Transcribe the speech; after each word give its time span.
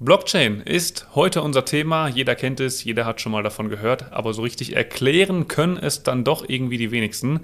Blockchain 0.00 0.60
ist 0.60 1.08
heute 1.16 1.42
unser 1.42 1.64
Thema. 1.64 2.06
Jeder 2.06 2.36
kennt 2.36 2.60
es, 2.60 2.84
jeder 2.84 3.04
hat 3.04 3.20
schon 3.20 3.32
mal 3.32 3.42
davon 3.42 3.68
gehört, 3.68 4.12
aber 4.12 4.32
so 4.32 4.42
richtig 4.42 4.76
erklären 4.76 5.48
können 5.48 5.76
es 5.76 6.04
dann 6.04 6.22
doch 6.22 6.48
irgendwie 6.48 6.78
die 6.78 6.92
wenigsten. 6.92 7.40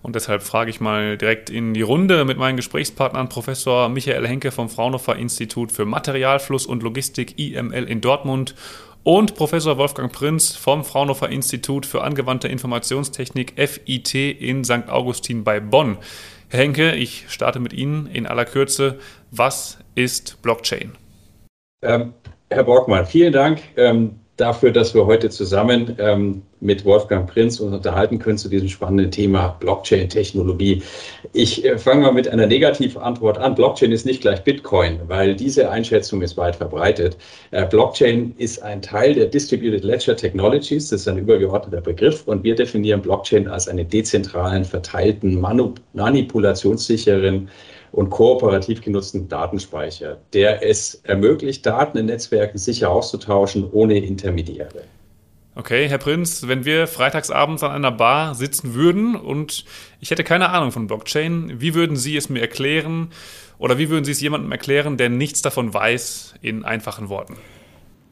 Und 0.00 0.16
deshalb 0.16 0.42
frage 0.42 0.70
ich 0.70 0.80
mal 0.80 1.18
direkt 1.18 1.50
in 1.50 1.74
die 1.74 1.82
Runde 1.82 2.24
mit 2.24 2.38
meinen 2.38 2.56
Gesprächspartnern 2.56 3.28
Professor 3.28 3.90
Michael 3.90 4.26
Henke 4.26 4.52
vom 4.52 4.70
Fraunhofer 4.70 5.16
Institut 5.16 5.70
für 5.70 5.84
Materialfluss 5.84 6.64
und 6.64 6.82
Logistik 6.82 7.38
IML 7.38 7.84
in 7.84 8.00
Dortmund 8.00 8.54
und 9.02 9.34
Professor 9.34 9.76
Wolfgang 9.76 10.10
Prinz 10.10 10.56
vom 10.56 10.86
Fraunhofer 10.86 11.28
Institut 11.28 11.84
für 11.84 12.02
angewandte 12.02 12.48
Informationstechnik 12.48 13.52
FIT 13.56 14.14
in 14.14 14.64
St. 14.64 14.88
Augustin 14.88 15.44
bei 15.44 15.60
Bonn. 15.60 15.98
Herr 16.48 16.60
Henke, 16.60 16.92
ich 16.92 17.26
starte 17.28 17.60
mit 17.60 17.74
Ihnen 17.74 18.06
in 18.06 18.26
aller 18.26 18.46
Kürze. 18.46 18.98
Was 19.30 19.76
ist 19.94 20.40
Blockchain? 20.40 20.92
Ähm, 21.82 22.12
Herr 22.50 22.64
Borgmann, 22.64 23.06
vielen 23.06 23.32
Dank 23.32 23.60
ähm, 23.76 24.18
dafür, 24.36 24.72
dass 24.72 24.94
wir 24.94 25.06
heute 25.06 25.30
zusammen 25.30 25.94
ähm, 25.98 26.42
mit 26.58 26.84
Wolfgang 26.84 27.30
Prinz 27.30 27.60
uns 27.60 27.72
unterhalten 27.72 28.18
können 28.18 28.36
zu 28.36 28.48
diesem 28.48 28.68
spannenden 28.68 29.12
Thema 29.12 29.56
Blockchain-Technologie. 29.60 30.82
Ich 31.34 31.64
äh, 31.64 31.78
fange 31.78 32.02
mal 32.02 32.12
mit 32.12 32.26
einer 32.26 32.48
negativen 32.48 33.00
Antwort 33.00 33.38
an. 33.38 33.54
Blockchain 33.54 33.92
ist 33.92 34.06
nicht 34.06 34.22
gleich 34.22 34.42
Bitcoin, 34.42 34.98
weil 35.06 35.36
diese 35.36 35.70
Einschätzung 35.70 36.20
ist 36.20 36.36
weit 36.36 36.56
verbreitet. 36.56 37.16
Äh, 37.52 37.64
Blockchain 37.66 38.34
ist 38.38 38.60
ein 38.60 38.82
Teil 38.82 39.14
der 39.14 39.26
Distributed 39.26 39.84
Ledger 39.84 40.16
Technologies. 40.16 40.88
Das 40.88 41.02
ist 41.02 41.08
ein 41.08 41.18
übergeordneter 41.18 41.80
Begriff 41.80 42.24
und 42.26 42.42
wir 42.42 42.56
definieren 42.56 43.02
Blockchain 43.02 43.46
als 43.46 43.68
einen 43.68 43.88
dezentralen, 43.88 44.64
verteilten, 44.64 45.40
manipulationssicheren 45.92 47.48
und 47.92 48.10
kooperativ 48.10 48.82
genutzten 48.82 49.28
Datenspeicher, 49.28 50.18
der 50.32 50.66
es 50.66 50.96
ermöglicht, 51.04 51.64
Daten 51.66 51.98
in 51.98 52.06
Netzwerken 52.06 52.58
sicher 52.58 52.90
auszutauschen, 52.90 53.68
ohne 53.70 53.98
Intermediäre. 53.98 54.82
Okay, 55.54 55.88
Herr 55.88 55.98
Prinz, 55.98 56.46
wenn 56.46 56.64
wir 56.64 56.86
freitagsabends 56.86 57.64
an 57.64 57.72
einer 57.72 57.90
Bar 57.90 58.36
sitzen 58.36 58.74
würden 58.74 59.16
und 59.16 59.64
ich 60.00 60.10
hätte 60.12 60.22
keine 60.22 60.50
Ahnung 60.50 60.70
von 60.70 60.86
Blockchain, 60.86 61.54
wie 61.60 61.74
würden 61.74 61.96
Sie 61.96 62.16
es 62.16 62.28
mir 62.28 62.40
erklären 62.40 63.08
oder 63.58 63.76
wie 63.76 63.90
würden 63.90 64.04
Sie 64.04 64.12
es 64.12 64.20
jemandem 64.20 64.52
erklären, 64.52 64.96
der 64.96 65.08
nichts 65.08 65.42
davon 65.42 65.74
weiß, 65.74 66.34
in 66.42 66.64
einfachen 66.64 67.08
Worten? 67.08 67.34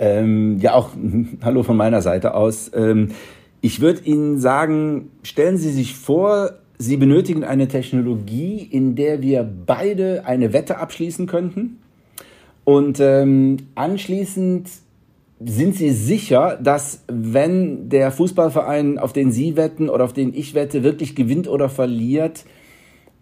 Ähm, 0.01 0.59
ja, 0.59 0.75
auch 0.75 0.91
hallo 1.43 1.63
von 1.63 1.77
meiner 1.77 2.03
Seite 2.03 2.35
aus. 2.35 2.71
Ähm, 2.75 3.13
ich 3.61 3.81
würde 3.81 4.03
Ihnen 4.03 4.41
sagen, 4.41 5.13
stellen 5.23 5.57
Sie 5.57 5.71
sich 5.71 5.95
vor, 5.95 6.51
Sie 6.79 6.97
benötigen 6.97 7.45
eine 7.45 7.69
Technologie, 7.69 8.59
in 8.71 8.97
der 8.97 9.23
wir 9.23 9.49
beide 9.67 10.27
eine 10.27 10.53
Wette 10.53 10.79
abschließen 10.79 11.27
könnten. 11.27 11.79
Und 12.65 13.01
ähm, 13.01 13.59
anschließend 13.75 14.69
sind 15.45 15.77
Sie 15.77 15.91
sicher, 15.91 16.59
dass 16.63 17.05
wenn 17.09 17.89
der 17.89 18.11
Fußballverein, 18.11 18.99
auf 18.99 19.13
den 19.13 19.33
Sie 19.33 19.57
wetten 19.57 19.89
oder 19.89 20.05
auf 20.05 20.13
den 20.13 20.35
ich 20.35 20.55
wette, 20.55 20.83
wirklich 20.83 21.15
gewinnt 21.15 21.49
oder 21.49 21.69
verliert, 21.69 22.45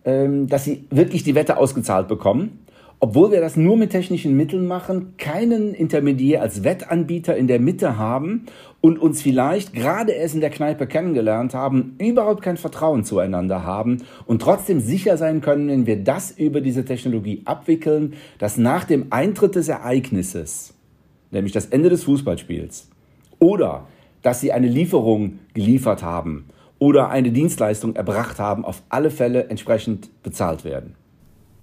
ähm, 0.04 0.48
dass 0.48 0.64
Sie 0.64 0.84
wirklich 0.90 1.24
die 1.24 1.34
Wette 1.34 1.56
ausgezahlt 1.56 2.08
bekommen? 2.08 2.63
Obwohl 3.04 3.32
wir 3.32 3.42
das 3.42 3.58
nur 3.58 3.76
mit 3.76 3.90
technischen 3.90 4.34
Mitteln 4.34 4.66
machen, 4.66 5.18
keinen 5.18 5.74
Intermediär 5.74 6.40
als 6.40 6.64
Wettanbieter 6.64 7.36
in 7.36 7.48
der 7.48 7.60
Mitte 7.60 7.98
haben 7.98 8.46
und 8.80 8.98
uns 8.98 9.20
vielleicht 9.20 9.74
gerade 9.74 10.12
erst 10.12 10.34
in 10.34 10.40
der 10.40 10.48
Kneipe 10.48 10.86
kennengelernt 10.86 11.52
haben, 11.52 11.96
überhaupt 11.98 12.40
kein 12.40 12.56
Vertrauen 12.56 13.04
zueinander 13.04 13.62
haben 13.62 14.04
und 14.24 14.40
trotzdem 14.40 14.80
sicher 14.80 15.18
sein 15.18 15.42
können, 15.42 15.68
wenn 15.68 15.86
wir 15.86 16.02
das 16.02 16.30
über 16.30 16.62
diese 16.62 16.86
Technologie 16.86 17.42
abwickeln, 17.44 18.14
dass 18.38 18.56
nach 18.56 18.84
dem 18.84 19.08
Eintritt 19.10 19.54
des 19.54 19.68
Ereignisses, 19.68 20.72
nämlich 21.30 21.52
das 21.52 21.66
Ende 21.66 21.90
des 21.90 22.04
Fußballspiels, 22.04 22.88
oder 23.38 23.86
dass 24.22 24.40
sie 24.40 24.50
eine 24.50 24.68
Lieferung 24.68 25.40
geliefert 25.52 26.02
haben 26.02 26.46
oder 26.78 27.10
eine 27.10 27.32
Dienstleistung 27.32 27.96
erbracht 27.96 28.38
haben, 28.38 28.64
auf 28.64 28.82
alle 28.88 29.10
Fälle 29.10 29.50
entsprechend 29.50 30.08
bezahlt 30.22 30.64
werden. 30.64 30.94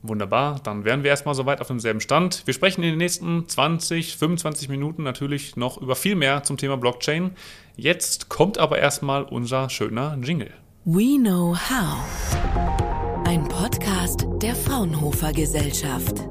Wunderbar, 0.04 0.60
dann 0.64 0.84
wären 0.84 1.04
wir 1.04 1.12
erstmal 1.12 1.36
soweit 1.36 1.62
auf 1.62 1.68
demselben 1.68 2.02
Stand. 2.02 2.42
Wir 2.48 2.56
sprechen 2.56 2.82
in 2.82 2.90
den 2.90 2.98
nächsten 2.98 3.48
20, 3.48 4.18
25 4.18 4.68
Minuten 4.68 5.04
natürlich 5.04 5.56
noch 5.58 5.80
über 5.80 5.96
viel 5.96 6.16
mehr 6.16 6.42
zum 6.42 6.58
Thema 6.58 6.76
Blockchain. 6.78 7.32
Jetzt 7.76 8.28
kommt 8.28 8.58
aber 8.58 8.80
erstmal 8.80 9.24
unser 9.24 9.70
schöner 9.70 10.18
Jingle. 10.20 10.52
We 10.86 11.20
Know 11.20 11.56
How. 11.56 12.04
Ein 13.28 13.48
Podcast 13.48 14.26
der 14.42 14.56
Fraunhofer 14.56 15.34
Gesellschaft. 15.34 16.26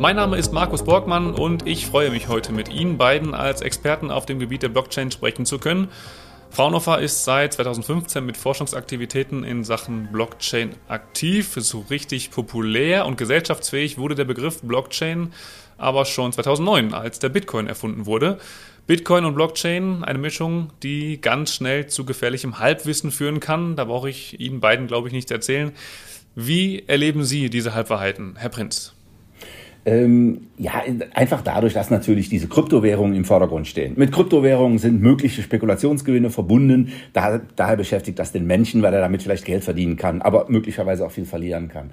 Mein 0.00 0.16
Name 0.16 0.36
ist 0.36 0.52
Markus 0.52 0.82
Borgmann 0.82 1.34
und 1.34 1.68
ich 1.68 1.86
freue 1.86 2.10
mich 2.10 2.26
heute 2.26 2.52
mit 2.52 2.68
Ihnen 2.68 2.98
beiden 2.98 3.32
als 3.32 3.60
Experten 3.60 4.10
auf 4.10 4.26
dem 4.26 4.40
Gebiet 4.40 4.64
der 4.64 4.70
Blockchain 4.70 5.12
sprechen 5.12 5.46
zu 5.46 5.58
können. 5.58 5.88
Fraunhofer 6.50 6.98
ist 6.98 7.24
seit 7.24 7.54
2015 7.54 8.26
mit 8.26 8.36
Forschungsaktivitäten 8.36 9.44
in 9.44 9.64
Sachen 9.64 10.10
Blockchain 10.10 10.74
aktiv. 10.88 11.54
So 11.56 11.86
richtig 11.90 12.30
populär 12.30 13.06
und 13.06 13.16
gesellschaftsfähig 13.16 13.98
wurde 13.98 14.16
der 14.16 14.24
Begriff 14.24 14.60
Blockchain 14.60 15.32
aber 15.80 16.04
schon 16.04 16.32
2009, 16.32 16.92
als 16.92 17.18
der 17.18 17.30
Bitcoin 17.30 17.66
erfunden 17.66 18.06
wurde. 18.06 18.38
Bitcoin 18.86 19.24
und 19.24 19.34
Blockchain, 19.34 20.04
eine 20.04 20.18
Mischung, 20.18 20.72
die 20.82 21.20
ganz 21.20 21.54
schnell 21.54 21.86
zu 21.86 22.04
gefährlichem 22.04 22.58
Halbwissen 22.58 23.10
führen 23.10 23.40
kann. 23.40 23.76
Da 23.76 23.84
brauche 23.84 24.10
ich 24.10 24.38
Ihnen 24.38 24.60
beiden, 24.60 24.86
glaube 24.86 25.08
ich, 25.08 25.14
nicht 25.14 25.30
erzählen. 25.30 25.72
Wie 26.34 26.84
erleben 26.86 27.24
Sie 27.24 27.50
diese 27.50 27.74
Halbwahrheiten, 27.74 28.36
Herr 28.36 28.50
Prinz? 28.50 28.94
Ähm, 29.86 30.48
ja, 30.58 30.82
einfach 31.14 31.40
dadurch, 31.40 31.72
dass 31.72 31.90
natürlich 31.90 32.28
diese 32.28 32.48
Kryptowährungen 32.48 33.14
im 33.14 33.24
Vordergrund 33.24 33.66
stehen. 33.66 33.94
Mit 33.96 34.12
Kryptowährungen 34.12 34.78
sind 34.78 35.00
mögliche 35.00 35.42
Spekulationsgewinne 35.42 36.30
verbunden. 36.30 36.92
Da, 37.12 37.40
daher 37.56 37.76
beschäftigt 37.76 38.18
das 38.18 38.32
den 38.32 38.46
Menschen, 38.46 38.82
weil 38.82 38.92
er 38.92 39.00
damit 39.00 39.22
vielleicht 39.22 39.44
Geld 39.44 39.64
verdienen 39.64 39.96
kann, 39.96 40.20
aber 40.20 40.46
möglicherweise 40.48 41.06
auch 41.06 41.10
viel 41.10 41.24
verlieren 41.24 41.68
kann. 41.68 41.90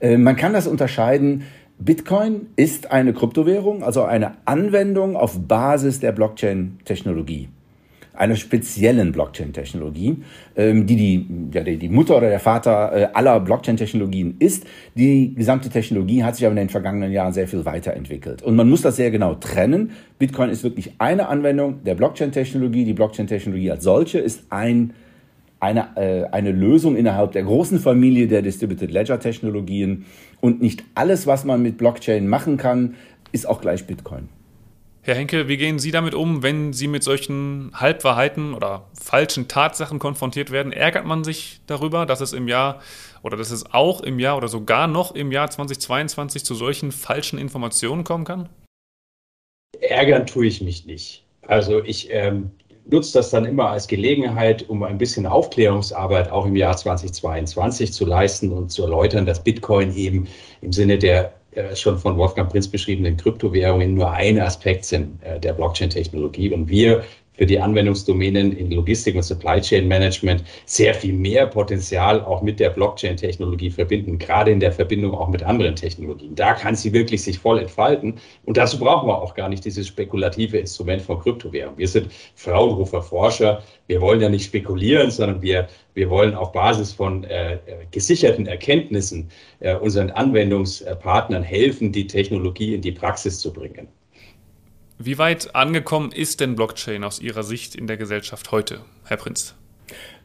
Äh, 0.00 0.18
man 0.18 0.36
kann 0.36 0.52
das 0.52 0.66
unterscheiden. 0.66 1.44
Bitcoin 1.78 2.48
ist 2.56 2.90
eine 2.92 3.14
Kryptowährung, 3.14 3.82
also 3.82 4.02
eine 4.04 4.32
Anwendung 4.44 5.16
auf 5.16 5.48
Basis 5.48 5.98
der 5.98 6.12
Blockchain-Technologie 6.12 7.48
einer 8.20 8.36
speziellen 8.36 9.12
Blockchain-Technologie, 9.12 10.18
ähm, 10.54 10.86
die 10.86 10.96
die, 10.96 11.26
ja, 11.54 11.62
die 11.62 11.88
Mutter 11.88 12.18
oder 12.18 12.28
der 12.28 12.38
Vater 12.38 12.92
äh, 12.92 13.08
aller 13.14 13.40
Blockchain-Technologien 13.40 14.36
ist. 14.38 14.66
Die 14.94 15.34
gesamte 15.34 15.70
Technologie 15.70 16.22
hat 16.22 16.36
sich 16.36 16.44
aber 16.44 16.52
in 16.52 16.58
den 16.58 16.68
vergangenen 16.68 17.12
Jahren 17.12 17.32
sehr 17.32 17.48
viel 17.48 17.64
weiterentwickelt. 17.64 18.42
Und 18.42 18.56
man 18.56 18.68
muss 18.68 18.82
das 18.82 18.96
sehr 18.96 19.10
genau 19.10 19.36
trennen. 19.36 19.92
Bitcoin 20.18 20.50
ist 20.50 20.62
wirklich 20.62 20.92
eine 20.98 21.28
Anwendung 21.28 21.82
der 21.82 21.94
Blockchain-Technologie. 21.94 22.84
Die 22.84 22.92
Blockchain-Technologie 22.92 23.70
als 23.70 23.84
solche 23.84 24.18
ist 24.18 24.44
ein 24.50 24.92
eine, 25.58 25.88
äh, 25.96 26.24
eine 26.30 26.52
Lösung 26.52 26.96
innerhalb 26.96 27.32
der 27.32 27.42
großen 27.42 27.78
Familie 27.78 28.26
der 28.28 28.42
Distributed 28.42 28.90
Ledger 28.90 29.20
Technologien. 29.20 30.06
Und 30.40 30.60
nicht 30.62 30.84
alles, 30.94 31.26
was 31.26 31.44
man 31.44 31.62
mit 31.62 31.78
Blockchain 31.78 32.26
machen 32.26 32.56
kann, 32.56 32.94
ist 33.32 33.46
auch 33.46 33.60
gleich 33.60 33.86
Bitcoin. 33.86 34.28
Herr 35.10 35.16
Henke, 35.16 35.48
wie 35.48 35.56
gehen 35.56 35.80
Sie 35.80 35.90
damit 35.90 36.14
um, 36.14 36.44
wenn 36.44 36.72
Sie 36.72 36.86
mit 36.86 37.02
solchen 37.02 37.72
Halbwahrheiten 37.74 38.54
oder 38.54 38.86
falschen 38.94 39.48
Tatsachen 39.48 39.98
konfrontiert 39.98 40.52
werden? 40.52 40.72
Ärgert 40.72 41.04
man 41.04 41.24
sich 41.24 41.60
darüber, 41.66 42.06
dass 42.06 42.20
es 42.20 42.32
im 42.32 42.46
Jahr 42.46 42.80
oder 43.24 43.36
dass 43.36 43.50
es 43.50 43.74
auch 43.74 44.02
im 44.02 44.20
Jahr 44.20 44.36
oder 44.36 44.46
sogar 44.46 44.86
noch 44.86 45.12
im 45.16 45.32
Jahr 45.32 45.50
2022 45.50 46.44
zu 46.44 46.54
solchen 46.54 46.92
falschen 46.92 47.40
Informationen 47.40 48.04
kommen 48.04 48.22
kann? 48.22 48.50
Ärgern 49.80 50.28
tue 50.28 50.46
ich 50.46 50.60
mich 50.60 50.86
nicht. 50.86 51.24
Also 51.42 51.82
ich 51.82 52.06
ähm, 52.12 52.52
nutze 52.84 53.14
das 53.14 53.30
dann 53.30 53.46
immer 53.46 53.68
als 53.70 53.88
Gelegenheit, 53.88 54.68
um 54.68 54.84
ein 54.84 54.96
bisschen 54.96 55.26
Aufklärungsarbeit 55.26 56.30
auch 56.30 56.46
im 56.46 56.54
Jahr 56.54 56.76
2022 56.76 57.92
zu 57.92 58.06
leisten 58.06 58.52
und 58.52 58.70
zu 58.70 58.84
erläutern, 58.84 59.26
dass 59.26 59.42
Bitcoin 59.42 59.92
eben 59.92 60.28
im 60.60 60.72
Sinne 60.72 60.98
der 60.98 61.32
schon 61.74 61.98
von 61.98 62.16
Wolfgang 62.16 62.50
Prinz 62.50 62.68
beschriebenen 62.68 63.16
Kryptowährungen 63.16 63.94
nur 63.94 64.10
ein 64.10 64.40
Aspekt 64.40 64.84
sind 64.84 65.22
äh, 65.22 65.40
der 65.40 65.52
Blockchain-Technologie. 65.52 66.52
Und 66.52 66.68
wir 66.68 67.04
für 67.40 67.46
die 67.46 67.58
Anwendungsdomänen 67.58 68.54
in 68.54 68.70
Logistik 68.70 69.16
und 69.16 69.22
Supply 69.22 69.62
Chain 69.62 69.88
Management 69.88 70.44
sehr 70.66 70.92
viel 70.92 71.14
mehr 71.14 71.46
Potenzial 71.46 72.22
auch 72.22 72.42
mit 72.42 72.60
der 72.60 72.68
Blockchain-Technologie 72.68 73.70
verbinden, 73.70 74.18
gerade 74.18 74.50
in 74.50 74.60
der 74.60 74.72
Verbindung 74.72 75.14
auch 75.14 75.28
mit 75.28 75.42
anderen 75.42 75.74
Technologien. 75.74 76.34
Da 76.34 76.52
kann 76.52 76.76
sie 76.76 76.92
wirklich 76.92 77.22
sich 77.22 77.38
voll 77.38 77.58
entfalten. 77.58 78.16
Und 78.44 78.58
dazu 78.58 78.78
brauchen 78.78 79.08
wir 79.08 79.22
auch 79.22 79.34
gar 79.34 79.48
nicht 79.48 79.64
dieses 79.64 79.88
spekulative 79.88 80.58
Instrument 80.58 81.00
von 81.00 81.18
Kryptowährung. 81.18 81.78
Wir 81.78 81.88
sind 81.88 82.12
Fraunhofer 82.34 83.00
Forscher. 83.00 83.62
Wir 83.86 84.02
wollen 84.02 84.20
ja 84.20 84.28
nicht 84.28 84.44
spekulieren, 84.44 85.10
sondern 85.10 85.40
wir, 85.40 85.66
wir 85.94 86.10
wollen 86.10 86.34
auf 86.34 86.52
Basis 86.52 86.92
von 86.92 87.24
äh, 87.24 87.56
gesicherten 87.90 88.48
Erkenntnissen 88.48 89.30
äh, 89.60 89.76
unseren 89.76 90.10
Anwendungspartnern 90.10 91.42
helfen, 91.42 91.90
die 91.90 92.06
Technologie 92.06 92.74
in 92.74 92.82
die 92.82 92.92
Praxis 92.92 93.40
zu 93.40 93.50
bringen. 93.50 93.88
Wie 95.02 95.16
weit 95.16 95.54
angekommen 95.54 96.12
ist 96.12 96.40
denn 96.40 96.56
Blockchain 96.56 97.04
aus 97.04 97.20
Ihrer 97.20 97.42
Sicht 97.42 97.74
in 97.74 97.86
der 97.86 97.96
Gesellschaft 97.96 98.52
heute, 98.52 98.82
Herr 99.04 99.16
Prinz? 99.16 99.54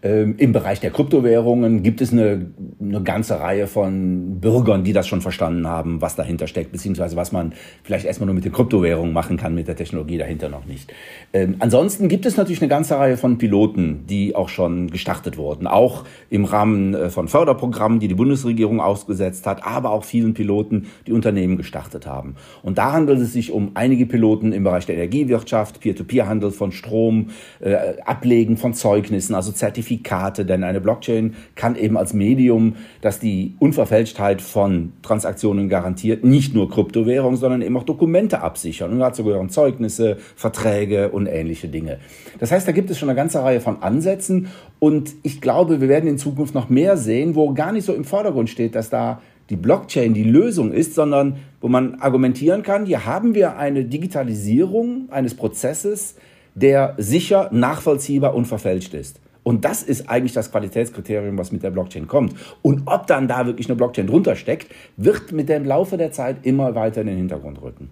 Ähm, 0.06 0.36
Im 0.38 0.52
Bereich 0.52 0.80
der 0.80 0.92
Kryptowährungen 0.92 1.82
gibt 1.82 2.00
es 2.00 2.14
eine, 2.14 2.52
eine 2.80 3.02
ganze 3.02 3.40
Reihe 3.40 3.66
von 3.66 4.40
Bürgern, 4.40 4.84
die 4.84 4.94
das 4.94 5.08
schon 5.08 5.22
verstanden 5.22 5.68
haben, 5.68 6.00
was 6.00 6.16
dahinter 6.16 6.46
steckt, 6.46 6.72
beziehungsweise 6.72 7.16
was 7.16 7.32
man 7.32 7.54
vielleicht 7.82 8.06
erstmal 8.06 8.28
nur 8.28 8.36
mit 8.36 8.46
den 8.46 8.52
Kryptowährungen 8.52 9.14
machen 9.14 9.36
kann, 9.38 9.56
mit 9.56 9.68
der 9.68 9.76
Technologie 9.76 10.20
dahinter 10.20 10.48
noch 10.48 10.66
nicht. 10.66 10.94
Ähm, 11.34 11.56
ansonsten 11.58 12.08
gibt 12.08 12.28
es 12.28 12.38
natürlich 12.38 12.62
eine 12.62 12.70
ganze 12.70 13.00
Reihe 13.00 13.18
von 13.18 13.40
Piloten, 13.40 14.06
die 14.08 14.36
auch 14.36 14.50
schon 14.50 14.92
gestartet 14.92 15.38
wurden, 15.38 15.66
auch 15.66 16.04
im 16.30 16.46
Rahmen 16.46 16.94
äh, 16.94 17.10
von 17.10 17.28
Förderprogrammen, 17.28 18.00
die 18.00 18.08
die 18.08 18.14
Bundesregierung 18.14 18.82
ausgesetzt 18.82 19.48
hat, 19.48 19.66
aber 19.66 19.90
auch 19.90 20.04
vielen 20.04 20.36
Piloten, 20.36 20.86
die 21.08 21.14
Unternehmen 21.14 21.58
gestartet 21.58 22.06
haben. 22.06 22.36
Und 22.62 22.78
da 22.78 22.92
handelt 22.92 23.20
es 23.22 23.34
sich 23.34 23.52
um 23.52 23.72
einige 23.74 24.06
Piloten 24.06 24.54
im 24.54 24.64
Bereich 24.64 24.86
der 24.86 24.98
Energiewirtschaft, 24.98 25.80
Peer-to-Peer-Handel 25.80 26.52
von 26.52 26.72
Strom, 26.72 27.30
äh, 27.60 27.76
Ablegen 28.06 28.58
von 28.58 28.76
Zeugnissen, 28.76 29.34
also 29.34 29.52
Zertifizierung 29.52 29.95
Zertifikate, 29.96 30.46
denn 30.46 30.64
eine 30.64 30.82
Blockchain 30.82 31.36
kann 31.56 31.76
eben 31.76 31.98
als 31.98 32.14
Medium, 32.14 32.76
das 33.02 33.20
die 33.20 33.56
Unverfälschtheit 33.60 34.42
von 34.42 34.94
Transaktionen 35.02 35.70
garantiert, 35.70 36.24
nicht 36.24 36.54
nur 36.54 36.70
Kryptowährung, 36.70 37.36
sondern 37.36 37.62
eben 37.62 37.78
auch 37.78 37.84
Dokumente 37.84 38.42
absichern. 38.42 38.92
Und 38.92 39.00
dazu 39.00 39.24
gehören 39.24 39.50
Zeugnisse, 39.50 40.18
Verträge 40.36 41.10
und 41.10 41.28
ähnliche 41.28 41.68
Dinge. 41.68 42.00
Das 42.40 42.52
heißt, 42.52 42.68
da 42.68 42.72
gibt 42.72 42.90
es 42.90 43.00
schon 43.00 43.10
eine 43.10 43.16
ganze 43.16 43.42
Reihe 43.42 43.62
von 43.62 43.82
Ansätzen 43.82 44.48
und 44.80 45.14
ich 45.24 45.42
glaube, 45.42 45.82
wir 45.82 45.90
werden 45.90 46.10
in 46.10 46.18
Zukunft 46.18 46.54
noch 46.54 46.70
mehr 46.70 46.98
sehen, 46.98 47.36
wo 47.36 47.54
gar 47.54 47.72
nicht 47.72 47.86
so 47.86 47.94
im 47.94 48.04
Vordergrund 48.04 48.50
steht, 48.50 48.76
dass 48.76 48.90
da 48.90 49.22
die 49.50 49.56
Blockchain 49.56 50.14
die 50.14 50.24
Lösung 50.24 50.72
ist, 50.72 50.96
sondern 50.96 51.38
wo 51.62 51.68
man 51.68 51.96
argumentieren 52.02 52.64
kann, 52.64 52.86
hier 52.88 53.06
haben 53.06 53.36
wir 53.36 53.58
eine 53.58 53.86
Digitalisierung 53.86 55.08
eines 55.12 55.36
Prozesses, 55.36 56.16
der 56.56 56.96
sicher, 56.98 57.50
nachvollziehbar 57.52 58.34
und 58.34 58.46
verfälscht 58.46 58.94
ist. 58.96 59.20
Und 59.46 59.64
das 59.64 59.84
ist 59.84 60.10
eigentlich 60.10 60.34
das 60.34 60.52
Qualitätskriterium, 60.52 61.38
was 61.38 61.52
mit 61.52 61.62
der 61.62 61.70
Blockchain 61.70 62.08
kommt. 62.08 62.34
Und 62.64 62.82
ob 62.88 63.06
dann 63.06 63.28
da 63.28 63.46
wirklich 63.46 63.68
eine 63.68 63.76
Blockchain 63.76 64.08
drunter 64.08 64.36
steckt, 64.36 64.74
wird 64.98 65.32
mit 65.32 65.50
dem 65.50 65.66
Laufe 65.66 65.98
der 65.98 66.12
Zeit 66.12 66.38
immer 66.42 66.74
weiter 66.74 67.02
in 67.02 67.08
den 67.08 67.18
Hintergrund 67.18 67.62
rücken. 67.62 67.90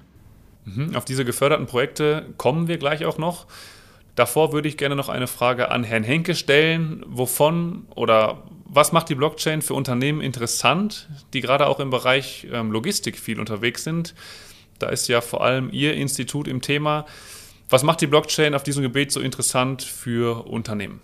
Mhm, 0.65 0.95
auf 0.95 1.05
diese 1.05 1.23
geförderten 1.23 1.67
Projekte 1.67 2.25
kommen 2.37 2.67
wir 2.67 2.79
gleich 2.79 3.05
auch 3.05 3.19
noch. 3.19 3.45
Davor 4.15 4.51
würde 4.51 4.67
ich 4.67 4.77
gerne 4.77 4.95
noch 4.95 5.09
eine 5.09 5.27
Frage 5.27 5.69
an 5.69 5.83
Herrn 5.83 6.03
Henke 6.03 6.33
stellen. 6.33 7.05
Wovon 7.07 7.85
oder 7.93 8.41
was 8.65 8.91
macht 8.91 9.09
die 9.09 9.15
Blockchain 9.15 9.61
für 9.61 9.75
Unternehmen 9.75 10.21
interessant, 10.21 11.07
die 11.33 11.41
gerade 11.41 11.67
auch 11.67 11.79
im 11.79 11.91
Bereich 11.91 12.47
ähm, 12.51 12.71
Logistik 12.71 13.15
viel 13.15 13.39
unterwegs 13.39 13.83
sind? 13.83 14.15
Da 14.79 14.89
ist 14.89 15.07
ja 15.07 15.21
vor 15.21 15.43
allem 15.43 15.69
Ihr 15.71 15.93
Institut 15.93 16.47
im 16.47 16.61
Thema. 16.61 17.05
Was 17.69 17.83
macht 17.83 18.01
die 18.01 18.07
Blockchain 18.07 18.55
auf 18.55 18.63
diesem 18.63 18.81
Gebiet 18.81 19.11
so 19.11 19.19
interessant 19.19 19.83
für 19.83 20.47
Unternehmen? 20.47 20.99